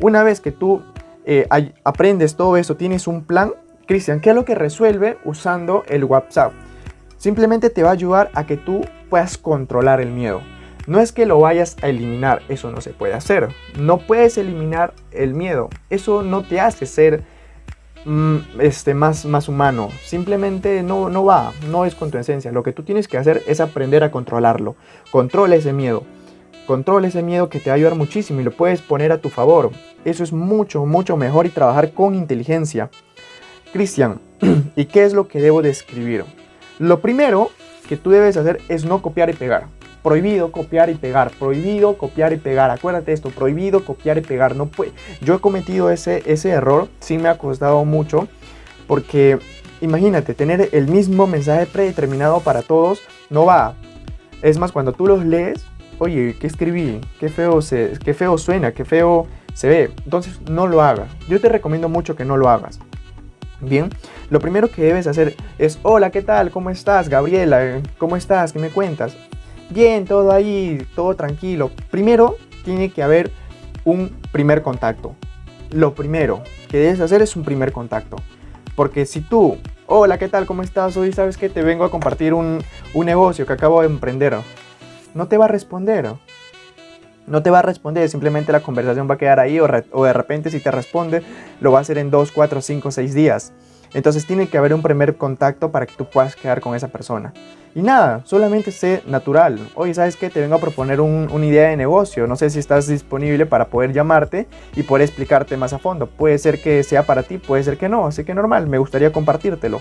Una 0.00 0.22
vez 0.22 0.40
que 0.40 0.52
tú 0.52 0.82
eh, 1.28 1.72
aprendes 1.84 2.36
todo 2.36 2.56
eso, 2.56 2.76
tienes 2.76 3.06
un 3.06 3.24
plan, 3.24 3.52
Cristian, 3.86 4.20
¿qué 4.20 4.30
es 4.30 4.34
lo 4.34 4.44
que 4.44 4.54
resuelve 4.54 5.18
usando 5.24 5.84
el 5.86 6.04
WhatsApp? 6.04 6.52
Simplemente 7.16 7.70
te 7.70 7.82
va 7.82 7.90
a 7.90 7.92
ayudar 7.92 8.30
a 8.34 8.46
que 8.46 8.56
tú 8.56 8.80
puedas 9.10 9.38
controlar 9.38 10.00
el 10.00 10.10
miedo. 10.10 10.40
No 10.86 11.00
es 11.00 11.12
que 11.12 11.26
lo 11.26 11.38
vayas 11.38 11.76
a 11.82 11.88
eliminar, 11.88 12.42
eso 12.48 12.70
no 12.70 12.80
se 12.80 12.90
puede 12.90 13.12
hacer. 13.12 13.48
No 13.78 13.98
puedes 13.98 14.38
eliminar 14.38 14.94
el 15.12 15.34
miedo. 15.34 15.68
Eso 15.90 16.22
no 16.22 16.42
te 16.42 16.60
hace 16.60 16.86
ser 16.86 17.24
Mm, 18.04 18.60
este, 18.60 18.94
más, 18.94 19.26
más 19.26 19.48
humano. 19.48 19.90
Simplemente 20.02 20.82
no, 20.82 21.08
no 21.08 21.24
va, 21.24 21.52
no 21.70 21.84
es 21.84 21.94
con 21.94 22.10
tu 22.10 22.18
esencia. 22.18 22.52
Lo 22.52 22.62
que 22.62 22.72
tú 22.72 22.82
tienes 22.82 23.08
que 23.08 23.18
hacer 23.18 23.42
es 23.46 23.60
aprender 23.60 24.04
a 24.04 24.10
controlarlo. 24.10 24.76
Controla 25.10 25.56
ese 25.56 25.72
miedo. 25.72 26.04
Controla 26.68 27.08
ese 27.08 27.22
miedo 27.22 27.48
que 27.48 27.60
te 27.60 27.70
va 27.70 27.72
a 27.72 27.76
ayudar 27.76 27.94
muchísimo 27.94 28.42
y 28.42 28.44
lo 28.44 28.50
puedes 28.50 28.82
poner 28.82 29.10
a 29.10 29.22
tu 29.22 29.30
favor. 29.30 29.70
Eso 30.04 30.22
es 30.22 30.34
mucho, 30.34 30.84
mucho 30.84 31.16
mejor 31.16 31.46
y 31.46 31.48
trabajar 31.48 31.94
con 31.94 32.14
inteligencia. 32.14 32.90
Cristian, 33.72 34.20
¿y 34.76 34.84
qué 34.84 35.04
es 35.04 35.14
lo 35.14 35.28
que 35.28 35.40
debo 35.40 35.62
de 35.62 35.70
escribir? 35.70 36.26
Lo 36.78 37.00
primero 37.00 37.48
que 37.88 37.96
tú 37.96 38.10
debes 38.10 38.36
hacer 38.36 38.60
es 38.68 38.84
no 38.84 39.00
copiar 39.00 39.30
y 39.30 39.32
pegar 39.32 39.68
prohibido 40.02 40.52
copiar 40.52 40.90
y 40.90 40.94
pegar, 40.94 41.30
prohibido 41.38 41.96
copiar 41.96 42.32
y 42.32 42.36
pegar, 42.36 42.70
acuérdate 42.70 43.12
esto, 43.12 43.30
prohibido 43.30 43.84
copiar 43.84 44.18
y 44.18 44.20
pegar, 44.20 44.54
no 44.54 44.66
puede. 44.66 44.92
Yo 45.22 45.34
he 45.34 45.40
cometido 45.40 45.90
ese, 45.90 46.22
ese 46.26 46.50
error, 46.50 46.88
sí 47.00 47.18
me 47.18 47.28
ha 47.28 47.38
costado 47.38 47.84
mucho, 47.84 48.28
porque 48.86 49.38
imagínate, 49.80 50.34
tener 50.34 50.68
el 50.72 50.86
mismo 50.88 51.26
mensaje 51.26 51.66
predeterminado 51.66 52.40
para 52.40 52.62
todos 52.62 53.00
no 53.30 53.46
va. 53.46 53.74
Es 54.40 54.58
más, 54.58 54.70
cuando 54.70 54.92
tú 54.92 55.06
los 55.06 55.24
lees, 55.24 55.66
oye, 55.98 56.36
¿qué 56.40 56.46
escribí? 56.46 57.00
Qué 57.20 57.28
feo, 57.28 57.60
se, 57.62 57.92
qué 58.04 58.14
feo 58.14 58.38
suena, 58.38 58.72
qué 58.72 58.84
feo 58.84 59.26
se 59.54 59.68
ve. 59.68 59.90
Entonces, 60.04 60.40
no 60.48 60.66
lo 60.66 60.82
hagas. 60.82 61.08
Yo 61.28 61.40
te 61.40 61.48
recomiendo 61.48 61.88
mucho 61.88 62.16
que 62.16 62.24
no 62.24 62.36
lo 62.36 62.48
hagas. 62.48 62.78
Bien, 63.60 63.90
lo 64.30 64.38
primero 64.40 64.70
que 64.70 64.82
debes 64.82 65.06
hacer 65.06 65.34
es, 65.58 65.78
hola, 65.82 66.10
¿qué 66.10 66.22
tal? 66.22 66.50
¿Cómo 66.50 66.70
estás, 66.70 67.08
Gabriela? 67.08 67.82
¿Cómo 67.98 68.16
estás? 68.16 68.52
¿Qué 68.52 68.58
me 68.58 68.70
cuentas? 68.70 69.16
bien, 69.70 70.04
todo 70.04 70.32
ahí, 70.32 70.86
todo 70.94 71.14
tranquilo. 71.14 71.70
Primero 71.90 72.36
tiene 72.64 72.90
que 72.90 73.02
haber 73.02 73.30
un 73.84 74.16
primer 74.32 74.62
contacto. 74.62 75.14
Lo 75.70 75.94
primero 75.94 76.42
que 76.68 76.78
debes 76.78 77.00
hacer 77.00 77.22
es 77.22 77.36
un 77.36 77.44
primer 77.44 77.72
contacto. 77.72 78.16
Porque 78.74 79.06
si 79.06 79.20
tú, 79.20 79.58
hola, 79.86 80.18
¿qué 80.18 80.28
tal? 80.28 80.46
¿Cómo 80.46 80.62
estás? 80.62 80.96
Hoy 80.96 81.12
sabes 81.12 81.36
que 81.36 81.48
te 81.48 81.62
vengo 81.62 81.84
a 81.84 81.90
compartir 81.90 82.32
un, 82.32 82.62
negocio 82.94 83.46
que 83.46 83.52
acabo 83.52 83.80
de 83.80 83.86
emprender. 83.86 84.36
No 85.14 85.28
te 85.28 85.36
va 85.36 85.46
a 85.46 85.48
responder. 85.48 86.12
no 87.26 87.42
te 87.42 87.50
va 87.50 87.58
a 87.58 87.62
responder, 87.62 88.08
simplemente 88.08 88.52
la 88.52 88.60
conversación 88.60 89.08
va 89.08 89.14
a 89.14 89.18
quedar 89.18 89.40
ahí 89.40 89.60
o, 89.60 89.66
o, 89.92 90.04
de 90.04 90.12
repente 90.12 90.50
si 90.50 90.60
te 90.60 90.70
responde 90.70 91.22
lo 91.60 91.72
va 91.72 91.78
a 91.78 91.82
hacer 91.82 91.98
en 91.98 92.10
2, 92.10 92.32
4, 92.32 92.60
5, 92.60 92.90
6 92.90 93.14
días. 93.14 93.52
Entonces 93.94 94.26
tiene 94.26 94.48
que 94.48 94.58
haber 94.58 94.74
un 94.74 94.82
primer 94.82 95.16
contacto 95.16 95.70
para 95.70 95.86
que 95.86 95.94
tú 95.94 96.04
puedas 96.04 96.36
quedar 96.36 96.60
con 96.60 96.74
esa 96.74 96.88
persona. 96.88 97.32
Y 97.74 97.82
nada, 97.82 98.22
solamente 98.24 98.70
sé 98.70 99.02
natural. 99.06 99.58
Oye, 99.74 99.94
¿sabes 99.94 100.16
qué? 100.16 100.30
Te 100.30 100.40
vengo 100.40 100.56
a 100.56 100.60
proponer 100.60 101.00
una 101.00 101.46
idea 101.46 101.68
de 101.68 101.76
negocio. 101.76 102.26
No 102.26 102.36
sé 102.36 102.50
si 102.50 102.58
estás 102.58 102.86
disponible 102.86 103.46
para 103.46 103.68
poder 103.68 103.92
llamarte 103.92 104.46
y 104.74 104.82
poder 104.82 105.06
explicarte 105.06 105.56
más 105.56 105.72
a 105.72 105.78
fondo. 105.78 106.06
Puede 106.06 106.38
ser 106.38 106.60
que 106.60 106.82
sea 106.82 107.04
para 107.04 107.22
ti, 107.22 107.38
puede 107.38 107.62
ser 107.62 107.78
que 107.78 107.88
no. 107.88 108.06
Así 108.06 108.24
que 108.24 108.34
normal, 108.34 108.66
me 108.66 108.78
gustaría 108.78 109.12
compartírtelo. 109.12 109.80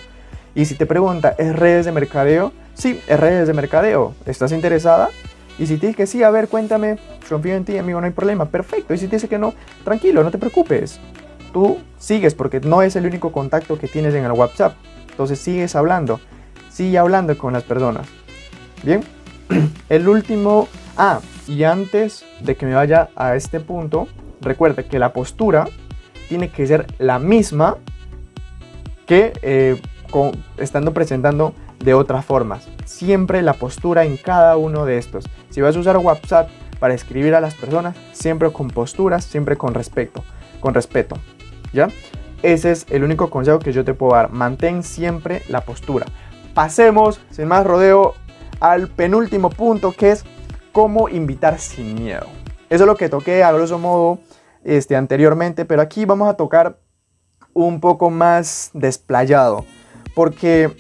Y 0.56 0.66
si 0.66 0.76
te 0.76 0.86
pregunta, 0.86 1.36
¿es 1.38 1.56
redes 1.56 1.86
de 1.86 1.92
mercadeo? 1.92 2.52
Sí, 2.74 3.00
es 3.08 3.20
redes 3.20 3.48
de 3.48 3.54
mercadeo. 3.54 4.16
¿Estás 4.26 4.52
interesada? 4.52 5.10
Y 5.60 5.68
si 5.68 5.78
te 5.78 5.88
dice 5.88 5.98
que 5.98 6.08
sí, 6.08 6.24
a 6.24 6.30
ver, 6.30 6.48
cuéntame, 6.48 6.98
confío 7.28 7.56
en 7.56 7.66
ti, 7.66 7.78
amigo, 7.78 8.00
no 8.00 8.06
hay 8.06 8.14
problema. 8.14 8.46
Perfecto. 8.46 8.94
Y 8.94 8.98
si 8.98 9.08
te 9.08 9.16
dice 9.18 9.28
que 9.28 9.38
no, 9.38 9.54
tranquilo, 9.84 10.24
no 10.24 10.32
te 10.32 10.38
preocupes. 10.38 11.00
Tú 11.54 11.78
sigues 11.98 12.36
porque 12.36 12.60
no 12.60 12.82
es 12.82 12.96
el 12.96 13.06
único 13.06 13.32
contacto 13.32 13.78
que 13.78 13.88
tienes 13.88 14.14
en 14.14 14.26
el 14.26 14.32
WhatsApp. 14.32 14.76
Entonces 15.10 15.40
sigues 15.40 15.76
hablando 15.76 16.20
sigue 16.78 17.00
hablando 17.00 17.36
con 17.36 17.54
las 17.54 17.64
personas. 17.64 18.08
Bien, 18.84 19.04
el 19.90 20.08
último... 20.08 20.68
Ah, 20.96 21.20
y 21.48 21.64
antes 21.64 22.24
de 22.42 22.56
que 22.56 22.68
me 22.68 22.76
vaya 22.76 23.10
a 23.16 23.36
este 23.36 23.60
punto, 23.60 24.08
recuerda 24.42 24.84
que 24.84 25.00
la 25.00 25.12
postura 25.12 25.68
tiene 26.30 26.50
que 26.50 26.68
ser 26.68 26.86
la 27.00 27.18
misma 27.18 27.78
que 29.08 29.34
eh, 29.42 29.82
estando 30.58 30.94
presentando 30.94 31.54
de 31.84 31.94
otras 31.94 32.26
formas. 32.26 32.68
Siempre 32.86 33.42
la 33.42 33.54
postura 33.54 34.06
en 34.06 34.18
cada 34.18 34.58
uno 34.58 34.86
de 34.86 34.98
estos. 34.98 35.26
Si 35.50 35.62
vas 35.62 35.76
a 35.76 35.80
usar 35.80 35.98
WhatsApp 35.98 36.50
para 36.80 36.94
escribir 36.94 37.36
a 37.36 37.42
las 37.42 37.56
personas, 37.56 37.96
siempre 38.14 38.52
con 38.52 38.70
posturas, 38.70 39.26
siempre 39.26 39.58
con 39.58 39.74
respeto, 39.74 40.24
con 40.60 40.74
respeto. 40.74 41.18
¿Ya? 41.74 41.90
Ese 42.44 42.72
es 42.72 42.86
el 42.90 43.04
único 43.04 43.30
consejo 43.30 43.60
que 43.60 43.74
yo 43.74 43.84
te 43.84 43.94
puedo 43.94 44.14
dar. 44.14 44.32
Mantén 44.32 44.84
siempre 44.84 45.44
la 45.50 45.62
postura 45.62 46.06
pasemos, 46.58 47.22
sin 47.30 47.48
más 47.48 47.68
rodeo, 47.68 48.16
al 48.60 48.88
penúltimo 48.88 49.52
punto 49.52 49.92
que 49.92 50.10
es 50.10 50.24
cómo 50.72 51.08
invitar 51.08 51.60
sin 51.60 51.94
miedo. 51.94 52.26
Eso 52.72 52.84
es 52.86 52.88
lo 52.88 52.98
que 52.98 53.10
toqué 53.10 53.44
a 53.44 53.52
grosso 53.52 53.78
modo 53.78 54.18
este, 54.64 54.96
anteriormente, 54.96 55.66
pero 55.66 55.84
aquí 55.84 56.06
vamos 56.06 56.28
a 56.28 56.34
tocar 56.34 56.80
un 57.54 57.80
poco 57.80 58.10
más 58.10 58.72
desplayado. 58.74 59.66
Porque, 60.18 60.72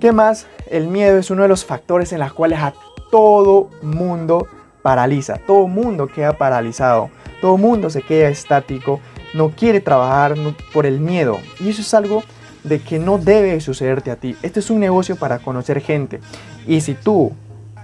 ¿qué 0.00 0.10
más? 0.10 0.46
El 0.70 0.86
miedo 0.86 1.18
es 1.18 1.30
uno 1.30 1.42
de 1.42 1.48
los 1.48 1.66
factores 1.66 2.14
en 2.14 2.20
los 2.20 2.32
cuales 2.32 2.60
a 2.60 2.72
todo 3.10 3.68
mundo 3.82 4.46
paraliza. 4.80 5.36
Todo 5.36 5.68
mundo 5.68 6.06
queda 6.06 6.38
paralizado. 6.38 7.10
Todo 7.42 7.58
mundo 7.58 7.90
se 7.90 8.00
queda 8.00 8.30
estático. 8.30 9.00
No 9.34 9.50
quiere 9.50 9.80
trabajar 9.80 10.34
por 10.72 10.86
el 10.86 10.98
miedo. 10.98 11.40
Y 11.60 11.68
eso 11.68 11.82
es 11.82 11.92
algo 11.92 12.22
de 12.64 12.80
que 12.80 12.98
no 12.98 13.18
debe 13.18 13.60
sucederte 13.60 14.10
a 14.10 14.16
ti. 14.16 14.34
Este 14.40 14.60
es 14.60 14.70
un 14.70 14.80
negocio 14.80 15.16
para 15.16 15.40
conocer 15.40 15.82
gente. 15.82 16.18
Y 16.66 16.80
si 16.80 16.94
tú 16.94 17.32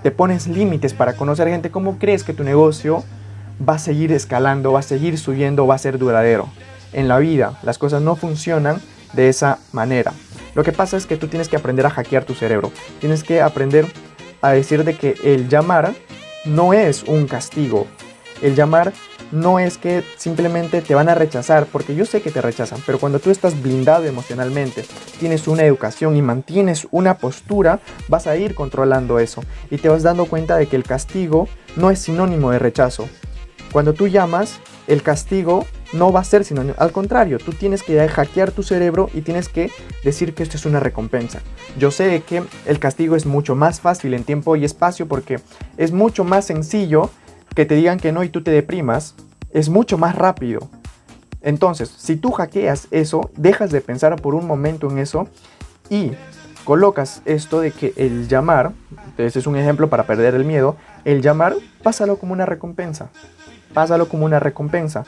te 0.02 0.10
pones 0.10 0.46
límites 0.46 0.94
para 0.94 1.12
conocer 1.12 1.48
gente, 1.48 1.70
¿cómo 1.70 1.98
crees 1.98 2.24
que 2.24 2.32
tu 2.32 2.42
negocio 2.42 3.04
va 3.68 3.74
a 3.74 3.78
seguir 3.78 4.12
escalando, 4.12 4.72
va 4.72 4.78
a 4.78 4.82
seguir 4.82 5.18
subiendo, 5.18 5.66
va 5.66 5.74
a 5.74 5.78
ser 5.78 5.98
duradero? 5.98 6.48
En 6.94 7.06
la 7.06 7.18
vida 7.18 7.58
las 7.62 7.76
cosas 7.76 8.00
no 8.00 8.16
funcionan 8.16 8.80
de 9.12 9.28
esa 9.28 9.58
manera. 9.72 10.12
Lo 10.54 10.64
que 10.64 10.72
pasa 10.72 10.96
es 10.96 11.06
que 11.06 11.16
tú 11.16 11.28
tienes 11.28 11.48
que 11.48 11.56
aprender 11.56 11.86
a 11.86 11.90
hackear 11.90 12.24
tu 12.24 12.34
cerebro. 12.34 12.72
Tienes 13.00 13.22
que 13.22 13.40
aprender 13.40 13.86
a 14.40 14.50
decir 14.50 14.84
de 14.84 14.94
que 14.94 15.14
el 15.24 15.48
llamar 15.48 15.94
no 16.44 16.72
es 16.72 17.02
un 17.04 17.26
castigo. 17.26 17.86
El 18.42 18.54
llamar 18.54 18.92
no 19.32 19.58
es 19.58 19.78
que 19.78 20.02
simplemente 20.16 20.80
te 20.80 20.94
van 20.94 21.08
a 21.08 21.14
rechazar, 21.14 21.66
porque 21.66 21.94
yo 21.94 22.06
sé 22.06 22.22
que 22.22 22.30
te 22.30 22.40
rechazan, 22.40 22.80
pero 22.86 22.98
cuando 22.98 23.18
tú 23.18 23.30
estás 23.30 23.60
blindado 23.60 24.04
emocionalmente, 24.04 24.84
tienes 25.18 25.46
una 25.48 25.64
educación 25.64 26.16
y 26.16 26.22
mantienes 26.22 26.86
una 26.90 27.18
postura, 27.18 27.80
vas 28.08 28.26
a 28.26 28.36
ir 28.36 28.54
controlando 28.54 29.18
eso 29.18 29.42
y 29.70 29.78
te 29.78 29.88
vas 29.88 30.02
dando 30.02 30.26
cuenta 30.26 30.56
de 30.56 30.66
que 30.66 30.76
el 30.76 30.84
castigo 30.84 31.48
no 31.76 31.90
es 31.90 31.98
sinónimo 31.98 32.50
de 32.50 32.58
rechazo. 32.58 33.08
Cuando 33.72 33.92
tú 33.92 34.08
llamas, 34.08 34.60
el 34.88 35.02
castigo 35.02 35.66
no 35.92 36.10
va 36.12 36.20
a 36.20 36.24
ser 36.24 36.44
sinónimo, 36.44 36.74
al 36.78 36.92
contrario, 36.92 37.38
tú 37.38 37.52
tienes 37.52 37.82
que 37.82 38.08
hackear 38.08 38.50
tu 38.50 38.62
cerebro 38.62 39.10
y 39.14 39.20
tienes 39.20 39.48
que 39.48 39.70
decir 40.02 40.34
que 40.34 40.42
esto 40.42 40.56
es 40.56 40.66
una 40.66 40.80
recompensa. 40.80 41.40
Yo 41.78 41.90
sé 41.90 42.22
que 42.26 42.42
el 42.66 42.78
castigo 42.78 43.14
es 43.14 43.26
mucho 43.26 43.54
más 43.54 43.80
fácil 43.80 44.14
en 44.14 44.24
tiempo 44.24 44.56
y 44.56 44.64
espacio 44.64 45.06
porque 45.06 45.40
es 45.76 45.92
mucho 45.92 46.24
más 46.24 46.46
sencillo 46.46 47.10
que 47.54 47.66
te 47.66 47.74
digan 47.74 47.98
que 47.98 48.12
no 48.12 48.24
y 48.24 48.30
tú 48.30 48.42
te 48.42 48.50
deprimas, 48.50 49.14
es 49.52 49.68
mucho 49.68 49.98
más 49.98 50.14
rápido. 50.14 50.68
Entonces, 51.42 51.88
si 51.96 52.16
tú 52.16 52.32
hackeas 52.32 52.88
eso, 52.90 53.30
dejas 53.36 53.70
de 53.70 53.80
pensar 53.80 54.20
por 54.20 54.34
un 54.34 54.46
momento 54.46 54.90
en 54.90 54.98
eso 54.98 55.28
y 55.90 56.12
colocas 56.64 57.22
esto 57.24 57.60
de 57.60 57.72
que 57.72 57.92
el 57.96 58.28
llamar, 58.28 58.72
ese 59.16 59.38
es 59.38 59.46
un 59.46 59.56
ejemplo 59.56 59.88
para 59.88 60.04
perder 60.06 60.34
el 60.34 60.44
miedo, 60.44 60.76
el 61.04 61.22
llamar, 61.22 61.54
pásalo 61.82 62.18
como 62.18 62.32
una 62.32 62.46
recompensa. 62.46 63.10
Pásalo 63.78 64.08
como 64.08 64.24
una 64.24 64.40
recompensa. 64.40 65.04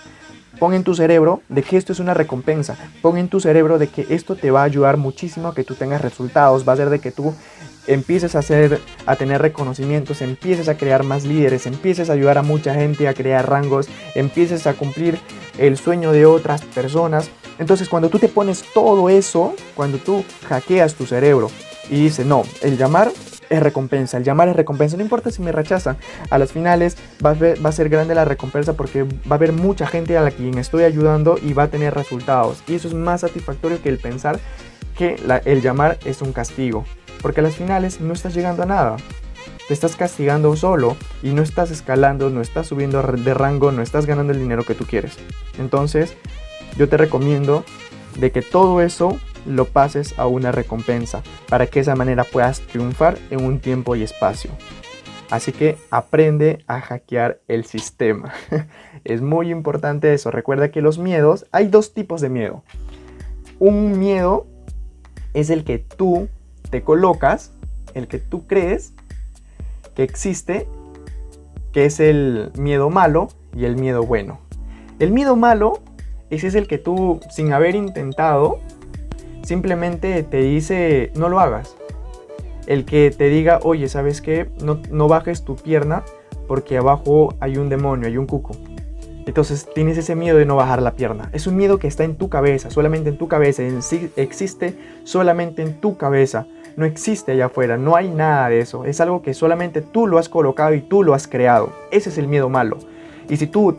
Pon 0.60 0.74
en 0.74 0.84
tu 0.84 0.94
cerebro 0.94 1.42
de 1.48 1.64
que 1.64 1.76
esto 1.76 1.92
es 1.92 1.98
una 1.98 2.14
recompensa. 2.14 2.76
Pon 3.02 3.18
en 3.18 3.26
tu 3.26 3.40
cerebro 3.40 3.80
de 3.80 3.88
que 3.88 4.06
esto 4.10 4.36
te 4.36 4.52
va 4.52 4.60
a 4.60 4.62
ayudar 4.62 4.96
muchísimo 4.96 5.48
a 5.48 5.54
que 5.56 5.64
tú 5.64 5.74
tengas 5.74 6.00
resultados. 6.00 6.62
Va 6.68 6.74
a 6.74 6.76
ser 6.76 6.88
de 6.88 7.00
que 7.00 7.10
tú 7.10 7.34
empieces 7.88 8.36
a, 8.36 8.38
hacer, 8.38 8.80
a 9.06 9.16
tener 9.16 9.42
reconocimientos, 9.42 10.22
empieces 10.22 10.68
a 10.68 10.76
crear 10.76 11.02
más 11.02 11.24
líderes, 11.24 11.66
empieces 11.66 12.10
a 12.10 12.12
ayudar 12.12 12.38
a 12.38 12.42
mucha 12.42 12.72
gente 12.72 13.08
a 13.08 13.14
crear 13.14 13.50
rangos, 13.50 13.88
empieces 14.14 14.68
a 14.68 14.74
cumplir 14.74 15.18
el 15.58 15.76
sueño 15.76 16.12
de 16.12 16.26
otras 16.26 16.62
personas. 16.62 17.28
Entonces 17.58 17.88
cuando 17.88 18.08
tú 18.08 18.20
te 18.20 18.28
pones 18.28 18.62
todo 18.72 19.08
eso, 19.08 19.52
cuando 19.74 19.98
tú 19.98 20.24
hackeas 20.48 20.94
tu 20.94 21.06
cerebro 21.06 21.50
y 21.90 22.04
dices, 22.04 22.24
no, 22.24 22.44
el 22.62 22.78
llamar 22.78 23.10
es 23.50 23.62
recompensa, 23.62 24.16
el 24.16 24.24
llamar 24.24 24.48
es 24.48 24.56
recompensa, 24.56 24.96
no 24.96 25.02
importa 25.02 25.30
si 25.30 25.42
me 25.42 25.52
rechazan, 25.52 25.96
a 26.30 26.38
las 26.38 26.52
finales 26.52 26.96
va 27.24 27.36
a, 27.68 27.72
ser 27.72 27.88
grande 27.88 28.14
la 28.14 28.24
recompensa 28.24 28.74
porque 28.74 29.02
va 29.02 29.32
a 29.32 29.34
haber 29.34 29.52
mucha 29.52 29.86
gente 29.86 30.16
a 30.16 30.22
la 30.22 30.30
quien 30.30 30.56
estoy 30.56 30.84
ayudando 30.84 31.36
y 31.42 31.52
va 31.52 31.64
a 31.64 31.68
tener 31.68 31.92
resultados. 31.92 32.62
Y 32.68 32.76
eso 32.76 32.88
es 32.88 32.94
más 32.94 33.22
satisfactorio 33.22 33.82
que 33.82 33.88
el 33.88 33.98
pensar 33.98 34.38
que 34.96 35.16
el 35.44 35.62
llamar 35.62 35.98
es 36.04 36.22
un 36.22 36.32
castigo. 36.32 36.84
Porque 37.22 37.40
a 37.40 37.42
las 37.42 37.56
finales 37.56 38.00
no 38.00 38.12
estás 38.12 38.34
llegando 38.34 38.62
a 38.62 38.66
nada. 38.66 38.96
Te 39.66 39.74
estás 39.74 39.96
castigando 39.96 40.54
solo 40.56 40.96
y 41.22 41.30
no 41.30 41.42
estás 41.42 41.70
escalando, 41.70 42.30
no 42.30 42.40
estás 42.40 42.68
subiendo 42.68 43.02
de 43.02 43.34
rango, 43.34 43.72
no 43.72 43.82
estás 43.82 44.06
ganando 44.06 44.32
el 44.32 44.38
dinero 44.38 44.64
que 44.64 44.74
tú 44.74 44.84
quieres. 44.84 45.16
Entonces, 45.58 46.16
yo 46.76 46.88
te 46.88 46.96
recomiendo 46.96 47.64
de 48.18 48.30
que 48.30 48.42
todo 48.42 48.80
eso 48.80 49.18
lo 49.46 49.66
pases 49.66 50.18
a 50.18 50.26
una 50.26 50.52
recompensa 50.52 51.22
para 51.48 51.66
que 51.66 51.80
de 51.80 51.82
esa 51.82 51.96
manera 51.96 52.24
puedas 52.24 52.60
triunfar 52.60 53.18
en 53.30 53.44
un 53.44 53.60
tiempo 53.60 53.96
y 53.96 54.02
espacio. 54.02 54.50
Así 55.30 55.52
que 55.52 55.76
aprende 55.90 56.64
a 56.66 56.80
hackear 56.80 57.40
el 57.46 57.64
sistema. 57.64 58.32
es 59.04 59.22
muy 59.22 59.50
importante 59.50 60.12
eso. 60.12 60.30
Recuerda 60.30 60.70
que 60.70 60.82
los 60.82 60.98
miedos, 60.98 61.46
hay 61.52 61.68
dos 61.68 61.94
tipos 61.94 62.20
de 62.20 62.30
miedo. 62.30 62.64
Un 63.58 63.98
miedo 63.98 64.46
es 65.32 65.50
el 65.50 65.64
que 65.64 65.78
tú 65.78 66.28
te 66.70 66.82
colocas 66.82 67.52
el 67.94 68.08
que 68.08 68.18
tú 68.18 68.46
crees 68.46 68.92
que 69.94 70.02
existe, 70.02 70.68
que 71.72 71.84
es 71.86 72.00
el 72.00 72.52
miedo 72.56 72.90
malo 72.90 73.28
y 73.54 73.64
el 73.64 73.76
miedo 73.76 74.02
bueno. 74.04 74.40
El 74.98 75.12
miedo 75.12 75.36
malo, 75.36 75.80
ese 76.30 76.46
es 76.46 76.54
el 76.54 76.66
que 76.66 76.78
tú, 76.78 77.20
sin 77.30 77.52
haber 77.52 77.74
intentado, 77.74 78.60
simplemente 79.42 80.22
te 80.22 80.38
dice, 80.38 81.12
no 81.14 81.28
lo 81.28 81.40
hagas. 81.40 81.76
El 82.66 82.84
que 82.84 83.10
te 83.10 83.28
diga, 83.28 83.60
oye, 83.62 83.88
¿sabes 83.88 84.20
qué? 84.20 84.48
No, 84.62 84.80
no 84.90 85.08
bajes 85.08 85.44
tu 85.44 85.56
pierna 85.56 86.04
porque 86.46 86.78
abajo 86.78 87.34
hay 87.40 87.56
un 87.56 87.68
demonio, 87.68 88.06
hay 88.06 88.16
un 88.16 88.26
cuco. 88.26 88.56
Entonces 89.26 89.68
tienes 89.74 89.98
ese 89.98 90.16
miedo 90.16 90.38
de 90.38 90.46
no 90.46 90.56
bajar 90.56 90.82
la 90.82 90.92
pierna. 90.92 91.30
Es 91.32 91.46
un 91.46 91.56
miedo 91.56 91.78
que 91.78 91.86
está 91.88 92.04
en 92.04 92.16
tu 92.16 92.28
cabeza, 92.28 92.70
solamente 92.70 93.10
en 93.10 93.18
tu 93.18 93.28
cabeza. 93.28 93.62
En 93.62 93.82
sí 93.82 94.10
existe 94.16 94.76
solamente 95.04 95.62
en 95.62 95.80
tu 95.80 95.96
cabeza 95.96 96.46
no 96.76 96.86
existe 96.86 97.32
allá 97.32 97.46
afuera, 97.46 97.76
no 97.76 97.96
hay 97.96 98.08
nada 98.08 98.48
de 98.48 98.60
eso. 98.60 98.84
Es 98.84 99.00
algo 99.00 99.22
que 99.22 99.34
solamente 99.34 99.82
tú 99.82 100.06
lo 100.06 100.18
has 100.18 100.28
colocado 100.28 100.74
y 100.74 100.80
tú 100.80 101.02
lo 101.02 101.14
has 101.14 101.28
creado. 101.28 101.72
Ese 101.90 102.10
es 102.10 102.18
el 102.18 102.28
miedo 102.28 102.48
malo. 102.48 102.78
Y 103.28 103.36
si 103.36 103.46
tú 103.46 103.76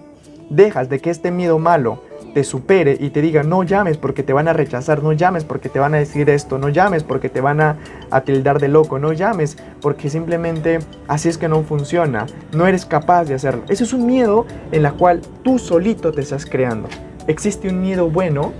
dejas 0.50 0.89
de 0.89 1.00
que 1.00 1.10
este 1.10 1.32
miedo 1.32 1.60
malo 1.60 2.04
te 2.33 2.43
supere 2.43 2.97
y 2.99 3.09
te 3.09 3.21
diga 3.21 3.43
no 3.43 3.63
llames 3.63 3.97
porque 3.97 4.23
te 4.23 4.33
van 4.33 4.47
a 4.47 4.53
rechazar, 4.53 5.03
no 5.03 5.13
llames 5.13 5.43
porque 5.43 5.69
te 5.69 5.79
van 5.79 5.93
a 5.93 5.97
decir 5.97 6.29
esto, 6.29 6.57
no 6.57 6.69
llames 6.69 7.03
porque 7.03 7.29
te 7.29 7.41
van 7.41 7.61
a, 7.61 7.77
a, 8.09 8.21
tildar 8.21 8.59
de 8.59 8.67
loco, 8.67 8.99
no 8.99 9.13
llames 9.13 9.57
porque 9.81 10.09
simplemente 10.09 10.79
así 11.07 11.29
es 11.29 11.37
que 11.37 11.47
no 11.47 11.63
funciona, 11.63 12.25
no 12.53 12.67
eres 12.67 12.85
capaz 12.85 13.25
de 13.25 13.35
hacerlo. 13.35 13.63
Ese 13.69 13.83
es 13.83 13.93
un 13.93 14.05
miedo 14.05 14.45
en 14.71 14.83
la 14.83 14.93
cual 14.93 15.21
tú 15.43 15.59
solito 15.59 16.11
te 16.11 16.21
estás 16.21 16.45
creando. 16.45 16.89
Existe 17.27 17.69
un 17.69 17.81
miedo 17.81 18.09
bueno 18.09 18.53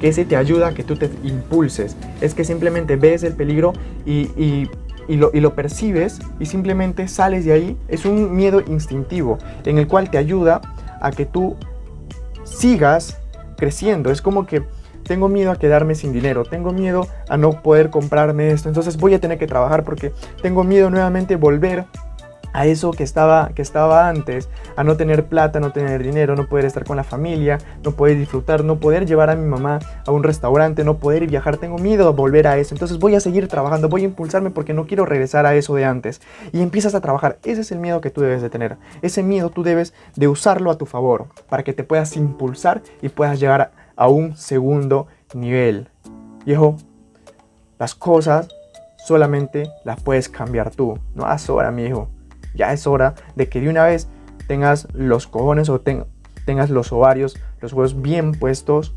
que 0.00 0.08
ese 0.08 0.24
te 0.24 0.36
ayuda 0.36 0.68
a 0.68 0.74
que 0.74 0.82
tú 0.82 0.96
te 0.96 1.10
impulses. 1.22 1.96
Es 2.20 2.34
que 2.34 2.44
simplemente 2.44 2.96
ves 2.96 3.22
el 3.22 3.34
peligro 3.34 3.74
y, 4.06 4.30
y 5.10 5.16
lo, 5.16 5.30
y 5.34 5.40
lo 5.40 5.54
percibes 5.54 6.20
y 6.38 6.46
simplemente 6.46 7.08
sales 7.08 7.44
de 7.44 7.52
ahí, 7.52 7.76
es 7.88 8.04
un 8.04 8.34
miedo 8.34 8.62
instintivo 8.66 9.38
en 9.64 9.78
el 9.78 9.88
cual 9.88 10.08
te 10.08 10.18
ayuda 10.18 10.60
a 11.00 11.10
que 11.10 11.26
tú 11.26 11.56
sigas 12.50 13.18
creciendo. 13.56 14.10
Es 14.10 14.22
como 14.22 14.46
que 14.46 14.62
tengo 15.04 15.28
miedo 15.28 15.50
a 15.50 15.56
quedarme 15.56 15.94
sin 15.94 16.12
dinero, 16.12 16.44
tengo 16.44 16.72
miedo 16.72 17.06
a 17.28 17.36
no 17.36 17.62
poder 17.62 17.90
comprarme 17.90 18.50
esto, 18.50 18.68
entonces 18.68 18.96
voy 18.96 19.14
a 19.14 19.20
tener 19.20 19.38
que 19.38 19.46
trabajar 19.46 19.82
porque 19.82 20.12
tengo 20.42 20.62
miedo 20.62 20.90
nuevamente 20.90 21.36
volver 21.36 21.86
a 22.52 22.66
eso 22.66 22.90
que 22.90 23.04
estaba, 23.04 23.50
que 23.54 23.62
estaba 23.62 24.08
antes, 24.08 24.48
a 24.76 24.84
no 24.84 24.96
tener 24.96 25.26
plata, 25.26 25.60
no 25.60 25.72
tener 25.72 26.02
dinero, 26.02 26.36
no 26.36 26.48
poder 26.48 26.64
estar 26.64 26.84
con 26.84 26.96
la 26.96 27.04
familia, 27.04 27.58
no 27.84 27.92
poder 27.92 28.18
disfrutar, 28.18 28.64
no 28.64 28.78
poder 28.78 29.06
llevar 29.06 29.30
a 29.30 29.36
mi 29.36 29.46
mamá 29.46 29.78
a 30.06 30.10
un 30.10 30.22
restaurante, 30.22 30.84
no 30.84 30.98
poder 30.98 31.26
viajar, 31.26 31.56
tengo 31.56 31.78
miedo 31.78 32.08
a 32.08 32.12
volver 32.12 32.46
a 32.46 32.58
eso, 32.58 32.74
entonces 32.74 32.98
voy 32.98 33.14
a 33.14 33.20
seguir 33.20 33.48
trabajando, 33.48 33.88
voy 33.88 34.02
a 34.02 34.06
impulsarme 34.06 34.50
porque 34.50 34.74
no 34.74 34.86
quiero 34.86 35.06
regresar 35.06 35.46
a 35.46 35.54
eso 35.54 35.74
de 35.74 35.84
antes. 35.84 36.20
Y 36.52 36.62
empiezas 36.62 36.94
a 36.94 37.00
trabajar, 37.00 37.38
ese 37.44 37.60
es 37.62 37.72
el 37.72 37.78
miedo 37.78 38.00
que 38.00 38.10
tú 38.10 38.20
debes 38.20 38.42
de 38.42 38.50
tener, 38.50 38.76
ese 39.02 39.22
miedo 39.22 39.50
tú 39.50 39.62
debes 39.62 39.94
de 40.16 40.28
usarlo 40.28 40.70
a 40.70 40.78
tu 40.78 40.86
favor, 40.86 41.26
para 41.48 41.62
que 41.62 41.72
te 41.72 41.84
puedas 41.84 42.16
impulsar 42.16 42.82
y 43.02 43.08
puedas 43.08 43.40
llegar 43.40 43.72
a 43.96 44.08
un 44.08 44.36
segundo 44.36 45.06
nivel. 45.34 45.88
Viejo, 46.44 46.76
las 47.78 47.94
cosas 47.94 48.48
solamente 49.06 49.70
las 49.84 50.00
puedes 50.02 50.28
cambiar 50.28 50.70
tú, 50.70 50.98
no 51.14 51.24
haz 51.26 51.48
hora, 51.48 51.70
mi 51.70 51.84
hijo 51.84 52.08
ya 52.54 52.72
es 52.72 52.86
hora 52.86 53.14
de 53.36 53.48
que 53.48 53.60
de 53.60 53.68
una 53.68 53.84
vez 53.84 54.08
tengas 54.46 54.88
los 54.92 55.26
cojones 55.26 55.68
o 55.68 55.80
tengas 55.80 56.70
los 56.70 56.92
ovarios, 56.92 57.36
los 57.60 57.72
huevos 57.72 58.00
bien 58.00 58.32
puestos 58.32 58.94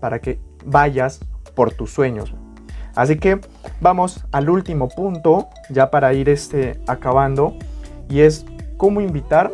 para 0.00 0.20
que 0.20 0.40
vayas 0.64 1.20
por 1.54 1.72
tus 1.72 1.92
sueños. 1.92 2.34
Así 2.94 3.16
que 3.16 3.40
vamos 3.80 4.24
al 4.32 4.50
último 4.50 4.88
punto, 4.88 5.48
ya 5.70 5.90
para 5.90 6.12
ir 6.12 6.28
este, 6.28 6.80
acabando, 6.86 7.56
y 8.08 8.20
es 8.20 8.44
cómo 8.76 9.00
invitar 9.00 9.52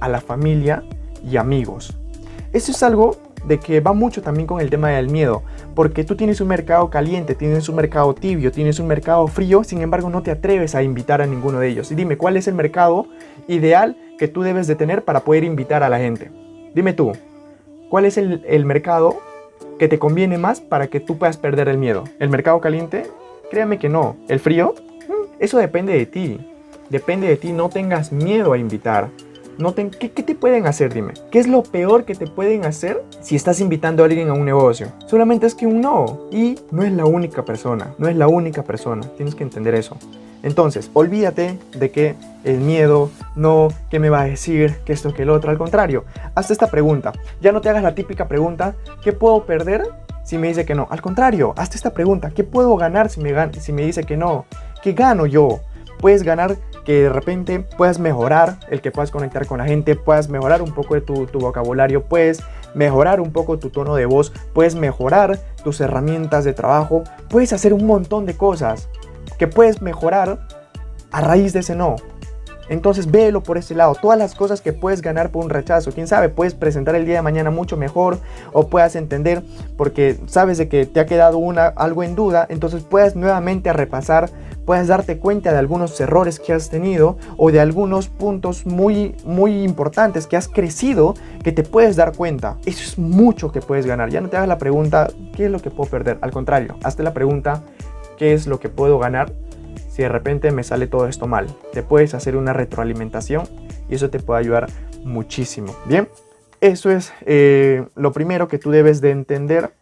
a 0.00 0.08
la 0.08 0.20
familia 0.20 0.84
y 1.24 1.36
amigos. 1.36 1.96
Eso 2.52 2.70
es 2.70 2.82
algo 2.82 3.16
de 3.44 3.58
que 3.58 3.80
va 3.80 3.92
mucho 3.92 4.22
también 4.22 4.46
con 4.46 4.60
el 4.60 4.70
tema 4.70 4.90
del 4.90 5.08
miedo, 5.08 5.42
porque 5.74 6.04
tú 6.04 6.16
tienes 6.16 6.40
un 6.40 6.48
mercado 6.48 6.90
caliente, 6.90 7.34
tienes 7.34 7.68
un 7.68 7.76
mercado 7.76 8.14
tibio, 8.14 8.52
tienes 8.52 8.78
un 8.78 8.86
mercado 8.86 9.26
frío, 9.26 9.64
sin 9.64 9.80
embargo 9.82 10.10
no 10.10 10.22
te 10.22 10.30
atreves 10.30 10.74
a 10.74 10.82
invitar 10.82 11.22
a 11.22 11.26
ninguno 11.26 11.60
de 11.60 11.68
ellos. 11.68 11.90
Y 11.90 11.94
dime, 11.94 12.16
¿cuál 12.16 12.36
es 12.36 12.48
el 12.48 12.54
mercado 12.54 13.06
ideal 13.46 13.96
que 14.18 14.28
tú 14.28 14.42
debes 14.42 14.66
de 14.66 14.74
tener 14.74 15.04
para 15.04 15.20
poder 15.20 15.44
invitar 15.44 15.82
a 15.82 15.88
la 15.88 15.98
gente? 15.98 16.30
Dime 16.74 16.92
tú, 16.92 17.12
¿cuál 17.88 18.04
es 18.04 18.18
el, 18.18 18.44
el 18.46 18.64
mercado 18.64 19.16
que 19.78 19.88
te 19.88 19.98
conviene 19.98 20.38
más 20.38 20.60
para 20.60 20.88
que 20.88 21.00
tú 21.00 21.18
puedas 21.18 21.36
perder 21.36 21.68
el 21.68 21.78
miedo? 21.78 22.04
¿El 22.18 22.28
mercado 22.28 22.60
caliente? 22.60 23.04
Créame 23.50 23.78
que 23.78 23.88
no. 23.88 24.16
¿El 24.28 24.40
frío? 24.40 24.74
Mm, 25.08 25.36
eso 25.38 25.58
depende 25.58 25.94
de 25.94 26.06
ti. 26.06 26.38
Depende 26.90 27.28
de 27.28 27.36
ti, 27.36 27.52
no 27.52 27.68
tengas 27.68 28.12
miedo 28.12 28.52
a 28.52 28.58
invitar. 28.58 29.10
¿Qué, 29.98 30.08
te 30.08 30.34
pueden 30.34 30.66
hacer? 30.66 30.92
Dime. 30.92 31.14
¿Qué 31.30 31.38
es 31.38 31.48
lo 31.48 31.62
peor 31.62 32.04
que 32.04 32.14
te 32.14 32.26
pueden 32.26 32.64
hacer 32.64 33.02
si 33.20 33.36
estás 33.36 33.60
invitando 33.60 34.02
a 34.02 34.06
alguien 34.06 34.28
a 34.28 34.32
un 34.32 34.44
negocio? 34.44 34.92
Solamente 35.06 35.46
es 35.46 35.54
que 35.54 35.66
un 35.66 35.80
no. 35.80 36.28
Y 36.30 36.58
no 36.70 36.82
es 36.82 36.92
la 36.92 37.04
única 37.04 37.44
persona. 37.44 37.94
No 37.98 38.08
es 38.08 38.16
la 38.16 38.28
única 38.28 38.62
persona. 38.62 39.02
Tienes 39.16 39.34
que 39.34 39.42
entender 39.42 39.74
eso. 39.74 39.96
Entonces, 40.42 40.90
olvídate 40.94 41.58
de 41.76 41.90
que 41.90 42.14
el 42.44 42.58
miedo, 42.58 43.10
no, 43.34 43.68
qué 43.90 43.98
me 43.98 44.08
va 44.08 44.22
a 44.22 44.24
decir, 44.24 44.76
que 44.84 44.92
esto, 44.92 45.12
que 45.12 45.22
el 45.22 45.30
otro. 45.30 45.50
Al 45.50 45.58
contrario, 45.58 46.04
hazte 46.34 46.52
esta 46.52 46.68
pregunta. 46.68 47.12
Ya 47.40 47.52
no 47.52 47.60
te 47.60 47.68
hagas 47.68 47.82
la 47.82 47.94
típica 47.94 48.28
pregunta, 48.28 48.74
¿qué 49.02 49.12
puedo 49.12 49.44
perder 49.44 49.82
si 50.24 50.38
me 50.38 50.48
dice 50.48 50.64
que 50.64 50.74
no? 50.74 50.86
Al 50.90 51.02
contrario, 51.02 51.54
hazte 51.56 51.76
esta 51.76 51.92
pregunta, 51.92 52.30
¿qué 52.30 52.44
puedo 52.44 52.76
ganar 52.76 53.08
si 53.10 53.20
me, 53.20 53.52
si 53.54 53.72
me 53.72 53.84
dice 53.84 54.04
que 54.04 54.16
no? 54.16 54.46
¿Qué 54.82 54.92
gano 54.92 55.26
yo? 55.26 55.60
Puedes 56.00 56.22
ganar 56.22 56.56
que 56.84 57.02
de 57.02 57.08
repente 57.10 57.60
puedas 57.60 57.98
mejorar 57.98 58.60
el 58.70 58.80
que 58.80 58.90
puedas 58.90 59.10
conectar 59.10 59.46
con 59.46 59.58
la 59.58 59.66
gente, 59.66 59.94
puedas 59.94 60.28
mejorar 60.28 60.62
un 60.62 60.72
poco 60.72 60.94
de 60.94 61.00
tu, 61.00 61.26
vocabulario, 61.38 62.04
puedes 62.04 62.42
mejorar 62.74 63.20
un 63.20 63.32
poco 63.32 63.58
tu 63.58 63.70
tono 63.70 63.94
de 63.94 64.06
voz, 64.06 64.32
puedes 64.52 64.74
mejorar 64.74 65.38
tus 65.62 65.80
herramientas 65.80 66.44
de 66.44 66.54
trabajo, 66.54 67.04
puedes 67.28 67.52
hacer 67.52 67.74
un 67.74 67.86
montón 67.86 68.24
de 68.24 68.36
cosas 68.36 68.88
que 69.38 69.46
puedes 69.46 69.82
mejorar 69.82 70.48
a 71.10 71.20
raíz 71.20 71.52
de 71.52 71.60
ese 71.60 71.74
no. 71.74 71.96
Entonces 72.68 73.10
véelo 73.10 73.42
por 73.42 73.58
ese 73.58 73.74
lado, 73.74 73.94
todas 73.94 74.18
las 74.18 74.34
cosas 74.34 74.60
que 74.60 74.72
puedes 74.72 75.00
ganar 75.00 75.30
por 75.30 75.44
un 75.44 75.50
rechazo, 75.50 75.92
quién 75.92 76.06
sabe, 76.06 76.28
puedes 76.28 76.54
presentar 76.54 76.94
el 76.94 77.06
día 77.06 77.16
de 77.16 77.22
mañana 77.22 77.50
mucho 77.50 77.76
mejor 77.76 78.18
o 78.52 78.68
puedas 78.68 78.94
entender 78.94 79.42
porque 79.76 80.18
sabes 80.26 80.58
de 80.58 80.68
que 80.68 80.86
te 80.86 81.00
ha 81.00 81.06
quedado 81.06 81.38
una, 81.38 81.66
algo 81.66 82.02
en 82.02 82.14
duda, 82.14 82.46
entonces 82.48 82.82
puedes 82.82 83.16
nuevamente 83.16 83.72
repasar 83.72 84.30
puedas 84.68 84.88
darte 84.88 85.16
cuenta 85.16 85.50
de 85.50 85.56
algunos 85.56 85.98
errores 85.98 86.38
que 86.38 86.52
has 86.52 86.68
tenido 86.68 87.16
o 87.38 87.50
de 87.50 87.58
algunos 87.58 88.08
puntos 88.08 88.66
muy, 88.66 89.16
muy 89.24 89.62
importantes 89.62 90.26
que 90.26 90.36
has 90.36 90.46
crecido 90.46 91.14
que 91.42 91.52
te 91.52 91.62
puedes 91.62 91.96
dar 91.96 92.14
cuenta. 92.14 92.58
Eso 92.66 92.82
es 92.82 92.98
mucho 92.98 93.50
que 93.50 93.62
puedes 93.62 93.86
ganar. 93.86 94.10
Ya 94.10 94.20
no 94.20 94.28
te 94.28 94.36
hagas 94.36 94.46
la 94.46 94.58
pregunta, 94.58 95.08
¿qué 95.34 95.46
es 95.46 95.50
lo 95.50 95.60
que 95.60 95.70
puedo 95.70 95.88
perder? 95.88 96.18
Al 96.20 96.32
contrario, 96.32 96.76
hazte 96.82 97.02
la 97.02 97.14
pregunta, 97.14 97.62
¿qué 98.18 98.34
es 98.34 98.46
lo 98.46 98.60
que 98.60 98.68
puedo 98.68 98.98
ganar? 98.98 99.32
Si 99.88 100.02
de 100.02 100.10
repente 100.10 100.50
me 100.50 100.62
sale 100.62 100.86
todo 100.86 101.08
esto 101.08 101.26
mal, 101.26 101.46
te 101.72 101.82
puedes 101.82 102.12
hacer 102.12 102.36
una 102.36 102.52
retroalimentación 102.52 103.48
y 103.88 103.94
eso 103.94 104.10
te 104.10 104.20
puede 104.20 104.40
ayudar 104.40 104.66
muchísimo. 105.02 105.74
Bien, 105.86 106.10
eso 106.60 106.90
es 106.90 107.14
eh, 107.24 107.86
lo 107.94 108.12
primero 108.12 108.48
que 108.48 108.58
tú 108.58 108.70
debes 108.70 109.00
de 109.00 109.12
entender 109.12 109.72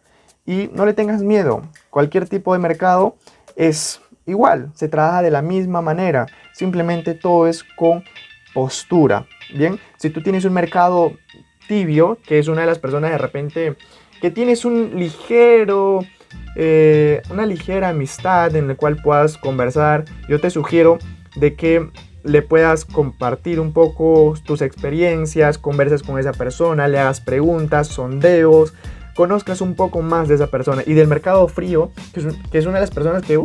y 0.45 0.69
no 0.71 0.85
le 0.85 0.93
tengas 0.93 1.23
miedo. 1.23 1.63
Cualquier 1.89 2.29
tipo 2.29 2.53
de 2.53 2.59
mercado 2.59 3.17
es 3.57 3.99
igual, 4.27 4.71
se 4.75 4.89
trabaja 4.89 5.21
de 5.21 5.31
la 5.31 5.41
misma 5.41 5.81
manera, 5.81 6.27
simplemente 6.53 7.13
todo 7.13 7.47
es 7.47 7.63
con 7.63 8.03
postura. 8.53 9.25
Bien, 9.53 9.79
si 9.97 10.09
tú 10.09 10.21
tienes 10.21 10.45
un 10.45 10.53
mercado 10.53 11.13
tibio, 11.67 12.17
que 12.25 12.39
es 12.39 12.47
una 12.47 12.61
de 12.61 12.67
las 12.67 12.79
personas 12.79 13.11
de 13.11 13.17
repente 13.17 13.75
que 14.21 14.31
tienes 14.31 14.65
un 14.65 14.93
ligero, 14.95 15.99
eh, 16.55 17.21
una 17.29 17.45
ligera 17.45 17.89
amistad 17.89 18.55
en 18.55 18.67
la 18.67 18.75
cual 18.75 18.97
puedas 19.01 19.37
conversar, 19.37 20.05
yo 20.27 20.39
te 20.41 20.49
sugiero 20.49 20.97
de 21.35 21.55
que 21.55 21.89
le 22.23 22.41
puedas 22.41 22.83
compartir 22.83 23.59
un 23.59 23.71
poco 23.73 24.33
tus 24.45 24.61
experiencias, 24.61 25.57
converses 25.57 26.03
con 26.03 26.19
esa 26.19 26.33
persona, 26.33 26.87
le 26.87 26.99
hagas 26.99 27.21
preguntas, 27.21 27.87
sondeos, 27.87 28.73
conozcas 29.17 29.61
un 29.61 29.73
poco 29.73 30.03
más 30.03 30.27
de 30.27 30.35
esa 30.35 30.45
persona 30.45 30.83
y 30.85 30.93
del 30.93 31.07
mercado 31.07 31.47
frío, 31.47 31.91
que 32.13 32.19
es, 32.59 32.65
una 32.67 32.75
de 32.75 32.81
las 32.81 32.91
personas 32.91 33.23
que 33.23 33.39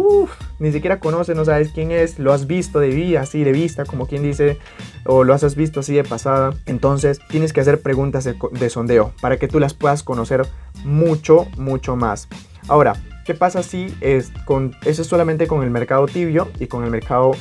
ni 0.59 0.71
siquiera 0.71 1.01
conoces, 1.01 1.35
no 1.35 1.47
sabes 1.47 1.71
quién 1.73 1.91
es, 1.91 2.19
lo 2.19 2.35
has 2.35 2.47
visto 2.47 2.79
de 2.79 2.89
vista, 2.89 3.23
así 3.23 3.43
de 3.43 3.53
vista, 3.53 3.87
como 3.87 4.07
quien 4.07 4.23
dice, 4.23 4.59
o 5.07 5.25
lo 5.25 5.33
has 5.33 5.57
visto 5.57 5.81
así 5.81 5.95
de 5.95 6.05
pasada. 6.05 6.53
Entonces 6.67 7.21
tienes 7.27 7.55
que 7.55 7.63
hacer 7.63 7.81
preguntas 7.81 8.25
de, 8.25 8.71
sondeo 8.71 9.15
para 9.23 9.39
que 9.39 9.49
tú 9.49 9.59
las 9.61 9.73
puedas 9.73 10.03
conocer 10.03 10.47
mucho, 10.85 11.47
mucho 11.57 11.97
más. 11.97 12.29
Ahora, 12.69 12.93
¿qué 13.25 13.33
pasa 13.33 13.63
si 13.63 13.95
es 14.03 14.31
con, 14.45 14.77
eso 14.85 15.01
es 15.01 15.09
solamente 15.09 15.47
con 15.47 15.63
el 15.63 15.71
mercado 15.71 16.05
tibio 16.05 16.51
y 16.61 16.67
con 16.67 16.85
el 16.85 16.91
mercado 16.91 17.33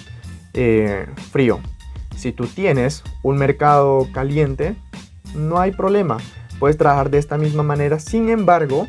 eh, 0.54 1.06
frío? 1.32 1.60
Si 2.16 2.32
tú 2.32 2.48
tienes 2.48 3.04
un 3.24 3.36
mercado 3.36 4.08
caliente, 4.14 4.78
no 5.36 5.60
hay 5.60 5.72
problema 5.72 6.18
puedes 6.62 6.78
trabajar 6.78 7.10
de 7.10 7.18
esta 7.18 7.40
misma 7.40 7.64
manera. 7.64 8.00
Sin 8.00 8.30
embargo, 8.30 8.88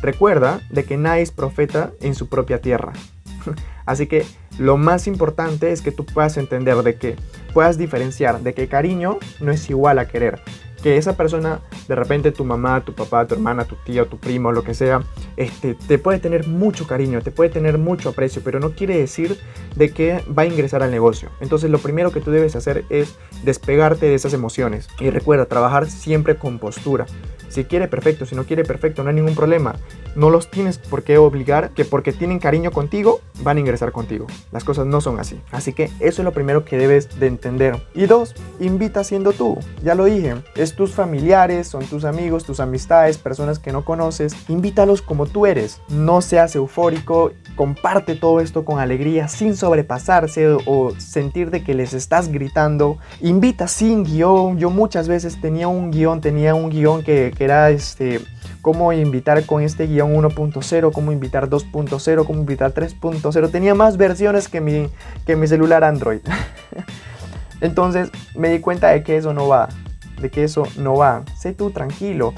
recuerda 0.00 0.60
de 0.70 0.84
que 0.84 0.96
nadie 0.96 1.22
es 1.22 1.32
profeta 1.32 1.90
en 2.00 2.14
su 2.14 2.28
propia 2.28 2.60
tierra. 2.60 2.92
Así 3.84 4.06
que 4.06 4.24
lo 4.58 4.76
más 4.76 5.08
importante 5.08 5.72
es 5.72 5.82
que 5.82 5.90
tú 5.90 6.06
puedas 6.06 6.36
entender 6.36 6.76
de 6.84 6.94
que 6.94 7.16
puedas 7.52 7.78
diferenciar 7.78 8.42
de 8.42 8.54
que 8.54 8.68
cariño 8.68 9.18
no 9.40 9.50
es 9.50 9.68
igual 9.70 9.98
a 9.98 10.06
querer 10.06 10.40
que 10.82 10.96
esa 10.96 11.16
persona, 11.16 11.60
de 11.88 11.94
repente 11.94 12.32
tu 12.32 12.44
mamá, 12.44 12.84
tu 12.84 12.94
papá, 12.94 13.26
tu 13.26 13.34
hermana, 13.34 13.64
tu 13.64 13.76
tío, 13.76 14.06
tu 14.06 14.18
primo, 14.18 14.52
lo 14.52 14.62
que 14.62 14.74
sea, 14.74 15.02
este, 15.36 15.74
te 15.74 15.98
puede 15.98 16.18
tener 16.18 16.46
mucho 16.46 16.86
cariño, 16.86 17.22
te 17.22 17.30
puede 17.30 17.50
tener 17.50 17.78
mucho 17.78 18.10
aprecio, 18.10 18.42
pero 18.44 18.60
no 18.60 18.70
quiere 18.70 18.98
decir 18.98 19.38
de 19.76 19.90
que 19.90 20.24
va 20.36 20.42
a 20.42 20.46
ingresar 20.46 20.82
al 20.82 20.90
negocio. 20.90 21.30
Entonces 21.40 21.70
lo 21.70 21.78
primero 21.78 22.10
que 22.10 22.20
tú 22.20 22.30
debes 22.30 22.56
hacer 22.56 22.84
es 22.90 23.16
despegarte 23.42 24.06
de 24.06 24.14
esas 24.14 24.32
emociones. 24.32 24.88
Y 24.98 25.10
recuerda, 25.10 25.46
trabajar 25.46 25.88
siempre 25.88 26.36
con 26.36 26.58
postura. 26.58 27.06
Si 27.50 27.64
quiere, 27.64 27.88
perfecto. 27.88 28.26
Si 28.26 28.36
no 28.36 28.44
quiere, 28.44 28.64
perfecto. 28.64 29.02
No 29.02 29.08
hay 29.10 29.16
ningún 29.16 29.34
problema. 29.34 29.74
No 30.14 30.30
los 30.30 30.50
tienes 30.50 30.78
por 30.78 31.02
qué 31.02 31.18
obligar 31.18 31.70
que 31.70 31.84
porque 31.84 32.12
tienen 32.12 32.38
cariño 32.38 32.70
contigo, 32.70 33.20
van 33.42 33.56
a 33.56 33.60
ingresar 33.60 33.90
contigo. 33.90 34.26
Las 34.52 34.62
cosas 34.62 34.86
no 34.86 35.00
son 35.00 35.18
así. 35.18 35.40
Así 35.50 35.72
que 35.72 35.90
eso 35.98 36.22
es 36.22 36.24
lo 36.24 36.32
primero 36.32 36.64
que 36.64 36.78
debes 36.78 37.18
de 37.18 37.26
entender. 37.26 37.82
Y 37.92 38.06
dos, 38.06 38.34
invita 38.60 39.02
siendo 39.02 39.32
tú. 39.32 39.58
Ya 39.82 39.96
lo 39.96 40.04
dije. 40.04 40.36
Es 40.54 40.69
tus 40.74 40.92
familiares, 40.92 41.68
son 41.68 41.84
tus 41.84 42.04
amigos, 42.04 42.44
tus 42.44 42.60
amistades, 42.60 43.18
personas 43.18 43.58
que 43.58 43.72
no 43.72 43.84
conoces, 43.84 44.34
invítalos 44.48 45.02
como 45.02 45.26
tú 45.26 45.46
eres. 45.46 45.80
No 45.88 46.20
seas 46.20 46.54
eufórico, 46.56 47.32
comparte 47.56 48.14
todo 48.14 48.40
esto 48.40 48.64
con 48.64 48.78
alegría, 48.78 49.28
sin 49.28 49.56
sobrepasarse 49.56 50.56
o 50.66 50.92
sentir 50.98 51.50
de 51.50 51.62
que 51.62 51.74
les 51.74 51.94
estás 51.94 52.28
gritando. 52.28 52.98
Invita 53.20 53.68
sin 53.68 54.04
guion. 54.04 54.58
Yo 54.58 54.70
muchas 54.70 55.08
veces 55.08 55.40
tenía 55.40 55.68
un 55.68 55.90
guion, 55.90 56.20
tenía 56.20 56.54
un 56.54 56.70
guion 56.70 57.02
que, 57.02 57.32
que 57.36 57.44
era 57.44 57.70
este 57.70 58.20
cómo 58.62 58.92
invitar 58.92 59.44
con 59.46 59.62
este 59.62 59.86
guion 59.86 60.14
1.0, 60.14 60.92
cómo 60.92 61.12
invitar 61.12 61.48
2.0, 61.48 62.26
cómo 62.26 62.40
invitar 62.40 62.74
3.0. 62.74 63.50
Tenía 63.50 63.74
más 63.74 63.96
versiones 63.96 64.48
que 64.48 64.60
mi, 64.60 64.88
que 65.26 65.36
mi 65.36 65.46
celular 65.46 65.84
Android. 65.84 66.20
Entonces 67.60 68.10
me 68.34 68.50
di 68.50 68.60
cuenta 68.60 68.88
de 68.88 69.02
que 69.02 69.16
eso 69.16 69.34
no 69.34 69.48
va, 69.48 69.68
de 70.20 70.30
que 70.30 70.44
eso 70.44 70.64
no 70.76 70.96
va. 70.96 71.24
Sé 71.36 71.52
tú 71.52 71.70
tranquilo. 71.70 72.34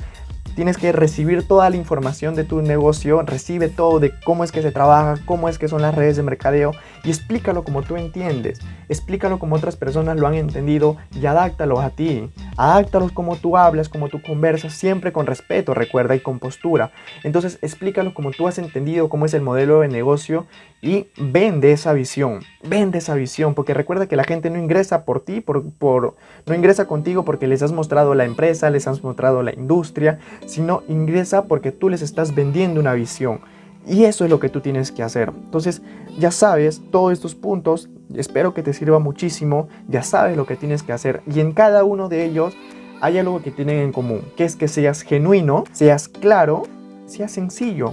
Tienes 0.54 0.76
que 0.76 0.92
recibir 0.92 1.48
toda 1.48 1.70
la 1.70 1.76
información 1.76 2.34
de 2.34 2.44
tu 2.44 2.60
negocio, 2.60 3.22
recibe 3.22 3.68
todo 3.68 4.00
de 4.00 4.12
cómo 4.22 4.44
es 4.44 4.52
que 4.52 4.60
se 4.60 4.70
trabaja, 4.70 5.14
cómo 5.24 5.48
es 5.48 5.58
que 5.58 5.66
son 5.66 5.80
las 5.80 5.94
redes 5.94 6.16
de 6.16 6.22
mercadeo 6.22 6.72
y 7.04 7.08
explícalo 7.08 7.64
como 7.64 7.82
tú 7.82 7.96
entiendes, 7.96 8.60
explícalo 8.92 9.38
como 9.38 9.56
otras 9.56 9.76
personas 9.76 10.18
lo 10.18 10.26
han 10.26 10.34
entendido 10.34 10.96
y 11.14 11.26
adáctalos 11.26 11.80
a 11.80 11.90
ti. 11.90 12.30
Adáctalos 12.56 13.12
como 13.12 13.36
tú 13.36 13.56
hablas, 13.56 13.88
como 13.88 14.08
tú 14.08 14.22
conversas, 14.22 14.74
siempre 14.74 15.12
con 15.12 15.26
respeto, 15.26 15.74
recuerda, 15.74 16.14
y 16.14 16.20
con 16.20 16.38
postura. 16.38 16.92
Entonces 17.22 17.58
explícalo 17.62 18.14
como 18.14 18.30
tú 18.30 18.48
has 18.48 18.58
entendido 18.58 19.08
cómo 19.08 19.26
es 19.26 19.34
el 19.34 19.42
modelo 19.42 19.80
de 19.80 19.88
negocio 19.88 20.46
y 20.80 21.06
vende 21.16 21.72
esa 21.72 21.92
visión, 21.92 22.40
vende 22.62 22.98
esa 22.98 23.14
visión, 23.14 23.54
porque 23.54 23.72
recuerda 23.72 24.08
que 24.08 24.16
la 24.16 24.24
gente 24.24 24.50
no 24.50 24.58
ingresa 24.58 25.04
por 25.04 25.20
ti, 25.20 25.40
por, 25.40 25.70
por, 25.70 26.16
no 26.44 26.54
ingresa 26.54 26.86
contigo 26.86 27.24
porque 27.24 27.46
les 27.46 27.62
has 27.62 27.72
mostrado 27.72 28.14
la 28.14 28.24
empresa, 28.24 28.68
les 28.70 28.88
has 28.88 29.02
mostrado 29.02 29.42
la 29.42 29.52
industria, 29.52 30.18
sino 30.46 30.82
ingresa 30.88 31.44
porque 31.44 31.70
tú 31.70 31.88
les 31.88 32.02
estás 32.02 32.34
vendiendo 32.34 32.80
una 32.80 32.94
visión. 32.94 33.40
Y 33.86 34.04
eso 34.04 34.24
es 34.24 34.30
lo 34.30 34.38
que 34.38 34.48
tú 34.48 34.60
tienes 34.60 34.92
que 34.92 35.02
hacer. 35.02 35.32
Entonces, 35.34 35.82
ya 36.18 36.30
sabes 36.30 36.82
todos 36.90 37.12
estos 37.12 37.34
puntos, 37.34 37.88
espero 38.14 38.54
que 38.54 38.62
te 38.62 38.72
sirva 38.72 38.98
muchísimo, 38.98 39.68
ya 39.88 40.02
sabes 40.02 40.36
lo 40.36 40.46
que 40.46 40.56
tienes 40.56 40.82
que 40.82 40.92
hacer 40.92 41.22
y 41.26 41.40
en 41.40 41.52
cada 41.52 41.84
uno 41.84 42.08
de 42.08 42.24
ellos 42.24 42.54
hay 43.00 43.18
algo 43.18 43.42
que 43.42 43.50
tienen 43.50 43.78
en 43.78 43.92
común, 43.92 44.22
que 44.36 44.44
es 44.44 44.56
que 44.56 44.68
seas 44.68 45.02
genuino, 45.02 45.64
seas 45.72 46.08
claro, 46.08 46.64
seas 47.06 47.32
sencillo, 47.32 47.92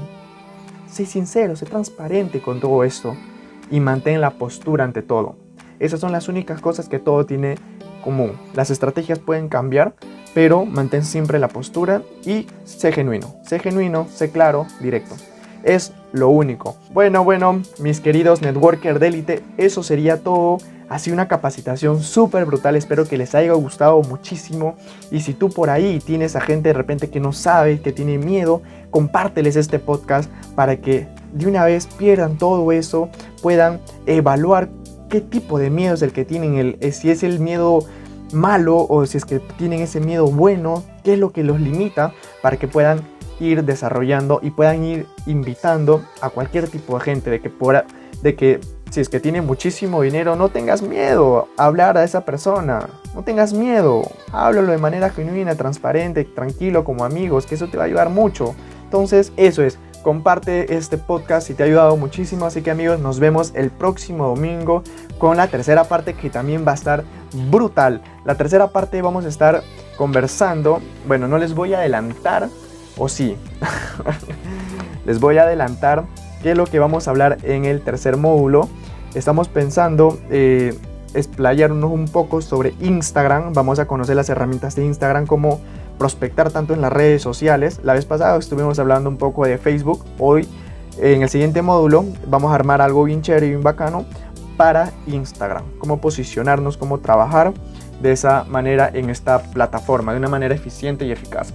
sé 0.88 1.06
sincero, 1.06 1.56
sé 1.56 1.66
transparente 1.66 2.42
con 2.42 2.60
todo 2.60 2.84
esto 2.84 3.16
y 3.72 3.80
mantén 3.80 4.22
la 4.22 4.32
postura 4.32 4.84
ante 4.84 5.02
todo. 5.02 5.36
Esas 5.80 6.00
son 6.00 6.12
las 6.12 6.28
únicas 6.28 6.62
cosas 6.62 6.90
que 6.90 7.00
todo 7.00 7.26
tiene 7.26 7.56
común. 8.04 8.34
Las 8.54 8.70
estrategias 8.70 9.20
pueden 9.20 9.48
cambiar, 9.48 9.96
pero 10.34 10.66
mantén 10.66 11.06
siempre 11.06 11.40
la 11.40 11.48
postura 11.48 12.04
y 12.26 12.48
sé 12.66 12.92
genuino. 12.92 13.36
Sé 13.46 13.60
genuino, 13.60 14.08
sé 14.10 14.30
claro, 14.30 14.68
directo 14.82 15.16
es 15.64 15.94
lo 16.12 16.30
único. 16.30 16.76
Bueno, 16.92 17.24
bueno, 17.24 17.62
mis 17.80 18.00
queridos 18.00 18.42
networker 18.42 19.00
de 19.00 19.08
élite, 19.08 19.44
eso 19.58 19.84
sería 19.84 20.24
todo. 20.24 20.58
Ha 20.90 20.98
sido 20.98 21.14
una 21.14 21.28
capacitación 21.28 22.02
súper 22.02 22.46
brutal, 22.46 22.76
espero 22.76 23.06
que 23.06 23.18
les 23.18 23.36
haya 23.36 23.54
gustado 23.54 24.02
muchísimo. 24.02 24.76
Y 25.12 25.22
si 25.22 25.34
tú 25.34 25.50
por 25.50 25.70
ahí 25.70 26.00
tienes 26.04 26.36
a 26.36 26.42
gente 26.42 26.70
de 26.70 26.74
repente 26.74 27.10
que 27.10 27.20
no 27.20 27.32
sabe, 27.32 27.80
que 27.80 27.92
tiene 27.92 28.18
miedo, 28.18 28.64
compárteles 28.90 29.56
este 29.56 29.78
podcast 29.78 30.32
para 30.56 30.78
que 30.78 31.08
de 31.34 31.46
una 31.46 31.64
vez 31.66 31.86
pierdan 31.86 32.40
todo 32.40 32.72
eso, 32.72 33.10
puedan 33.44 33.80
evaluar 34.08 34.70
qué 35.10 35.22
tipo 35.22 35.60
de 35.60 35.70
miedo 35.70 35.94
es 35.94 36.02
el 36.02 36.12
que 36.12 36.26
tienen, 36.26 36.56
el, 36.56 36.78
eh, 36.82 36.92
si 36.92 37.12
es 37.12 37.22
el 37.22 37.40
miedo 37.40 37.86
malo 38.32 38.86
o 38.90 39.06
si 39.06 39.18
es 39.18 39.26
que 39.26 39.40
tienen 39.40 39.82
ese 39.82 40.00
miedo 40.00 40.28
bueno, 40.28 40.84
qué 41.04 41.14
es 41.14 41.20
lo 41.20 41.32
que 41.32 41.44
los 41.44 41.60
limita 41.60 42.14
para 42.42 42.58
que 42.58 42.68
puedan 42.68 43.02
ir 43.40 43.64
desarrollando 43.64 44.40
y 44.42 44.52
puedan 44.52 44.84
ir 44.84 45.08
invitando 45.26 46.04
a 46.22 46.30
cualquier 46.30 46.68
tipo 46.68 46.98
de 46.98 47.04
gente 47.04 47.30
de 47.30 47.40
que, 47.40 47.50
por, 47.50 47.86
de 48.22 48.36
que 48.36 48.60
si 48.92 49.02
es 49.02 49.10
que 49.10 49.20
tiene 49.20 49.42
muchísimo 49.42 50.02
dinero, 50.02 50.36
no 50.36 50.50
tengas 50.50 50.82
miedo 50.82 51.48
a 51.58 51.66
hablar 51.66 51.98
a 51.98 52.04
esa 52.04 52.26
persona. 52.26 52.90
No 53.14 53.24
tengas 53.24 53.54
miedo. 53.54 54.04
Háblalo 54.32 54.72
de 54.72 54.78
manera 54.78 55.10
genuina, 55.10 55.56
transparente, 55.56 56.26
tranquilo, 56.26 56.84
como 56.84 57.06
amigos, 57.06 57.46
que 57.46 57.56
eso 57.56 57.68
te 57.68 57.78
va 57.78 57.84
a 57.84 57.86
ayudar 57.86 58.10
mucho. 58.10 58.56
Entonces, 58.84 59.32
eso 59.38 59.64
es. 59.64 59.78
Comparte 60.02 60.76
este 60.76 60.98
podcast 60.98 61.46
si 61.46 61.54
te 61.54 61.64
ha 61.64 61.66
ayudado 61.66 61.98
muchísimo. 61.98 62.46
Así 62.46 62.62
que 62.62 62.72
amigos, 62.72 63.00
nos 63.00 63.20
vemos 63.20 63.52
el 63.54 63.70
próximo 63.70 64.28
domingo 64.28 64.84
con 65.18 65.38
la 65.38 65.48
tercera 65.48 65.84
parte 65.84 66.14
que 66.14 66.30
también 66.30 66.66
va 66.66 66.72
a 66.72 66.76
estar 66.76 67.04
brutal. 67.52 68.02
La 68.26 68.36
tercera 68.36 68.68
parte 68.68 69.02
vamos 69.02 69.26
a 69.26 69.28
estar 69.28 69.62
conversando. 69.98 70.82
Bueno, 71.06 71.28
no 71.28 71.38
les 71.38 71.54
voy 71.54 71.74
a 71.74 71.80
adelantar 71.80 72.50
o 73.00 73.10
sí. 73.10 73.36
Les 75.06 75.20
voy 75.20 75.38
a 75.38 75.44
adelantar 75.44 76.06
qué 76.44 76.52
es 76.52 76.58
lo 76.58 76.66
que 76.66 76.78
vamos 76.78 77.08
a 77.08 77.12
hablar 77.12 77.40
en 77.44 77.66
el 77.66 77.82
tercer 77.82 78.18
módulo. 78.18 78.70
Estamos 79.16 79.48
pensando 79.48 80.20
eh, 80.30 80.78
explayarnos 81.14 81.92
un 81.92 82.06
poco 82.08 82.42
sobre 82.42 82.76
Instagram. 82.80 83.54
Vamos 83.54 83.80
a 83.80 83.88
conocer 83.88 84.16
las 84.16 84.30
herramientas 84.30 84.76
de 84.76 84.86
Instagram, 84.86 85.26
cómo 85.26 85.60
prospectar 85.98 86.52
tanto 86.52 86.74
en 86.74 86.82
las 86.82 86.94
redes 86.94 87.22
sociales. 87.22 87.80
La 87.84 87.94
vez 87.94 88.06
pasada 88.06 88.38
estuvimos 88.38 88.78
hablando 88.80 89.10
un 89.10 89.18
poco 89.18 89.46
de 89.46 89.58
Facebook. 89.58 90.06
Hoy, 90.20 90.48
en 90.98 91.24
el 91.24 91.30
siguiente 91.30 91.62
módulo, 91.62 92.06
vamos 92.28 92.52
a 92.52 92.56
armar 92.56 92.82
algo 92.82 93.04
bien 93.04 93.22
chévere 93.22 93.48
y 93.48 93.50
bien 93.50 93.64
bacano 93.64 94.06
para 94.58 94.92
Instagram. 95.08 95.64
Cómo 95.80 96.00
posicionarnos, 96.00 96.78
cómo 96.78 97.00
trabajar 97.00 97.54
de 98.02 98.12
esa 98.12 98.46
manera 98.46 98.90
en 98.94 99.10
esta 99.10 99.42
plataforma, 99.42 100.14
de 100.14 100.20
una 100.20 100.30
manera 100.30 100.56
eficiente 100.56 101.06
y 101.06 101.12
eficaz. 101.12 101.54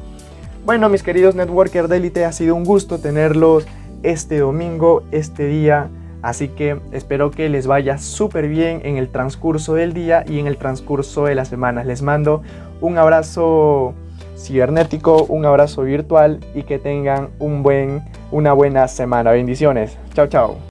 Bueno, 0.65 0.89
mis 0.89 1.03
queridos 1.03 1.35
networkers 1.35 1.91
de 1.91 1.99
élite, 1.99 2.25
ha 2.25 2.33
sido 2.33 2.55
un 2.55 2.65
gusto 2.65 2.99
tenerlos 2.99 3.67
este 4.03 4.39
domingo, 4.39 5.03
este 5.11 5.47
día. 5.47 5.91
Así 6.23 6.49
que 6.49 6.81
espero 6.93 7.31
que 7.31 7.51
les 7.51 7.67
vaya 7.67 7.99
súper 7.99 8.49
bien 8.49 8.81
en 8.83 8.97
el 8.97 9.11
transcurso 9.11 9.75
del 9.75 9.93
día 9.93 10.25
y 10.27 10.39
en 10.39 10.47
el 10.47 10.57
transcurso 10.57 11.27
de 11.27 11.35
las 11.35 11.49
semanas. 11.49 11.85
Les 11.85 12.01
mando 12.01 12.41
un 12.81 12.97
abrazo 12.97 13.93
cibernético, 14.39 15.25
un 15.25 15.45
abrazo 15.45 15.83
virtual 15.83 16.41
y 16.55 16.63
que 16.63 16.79
tengan 16.79 17.29
un 17.39 17.63
buen, 17.63 18.03
una 18.33 18.55
buena 18.55 18.89
semana. 18.89 19.33
Bendiciones. 19.33 19.99
Chao, 20.15 20.29
chao. 20.29 20.57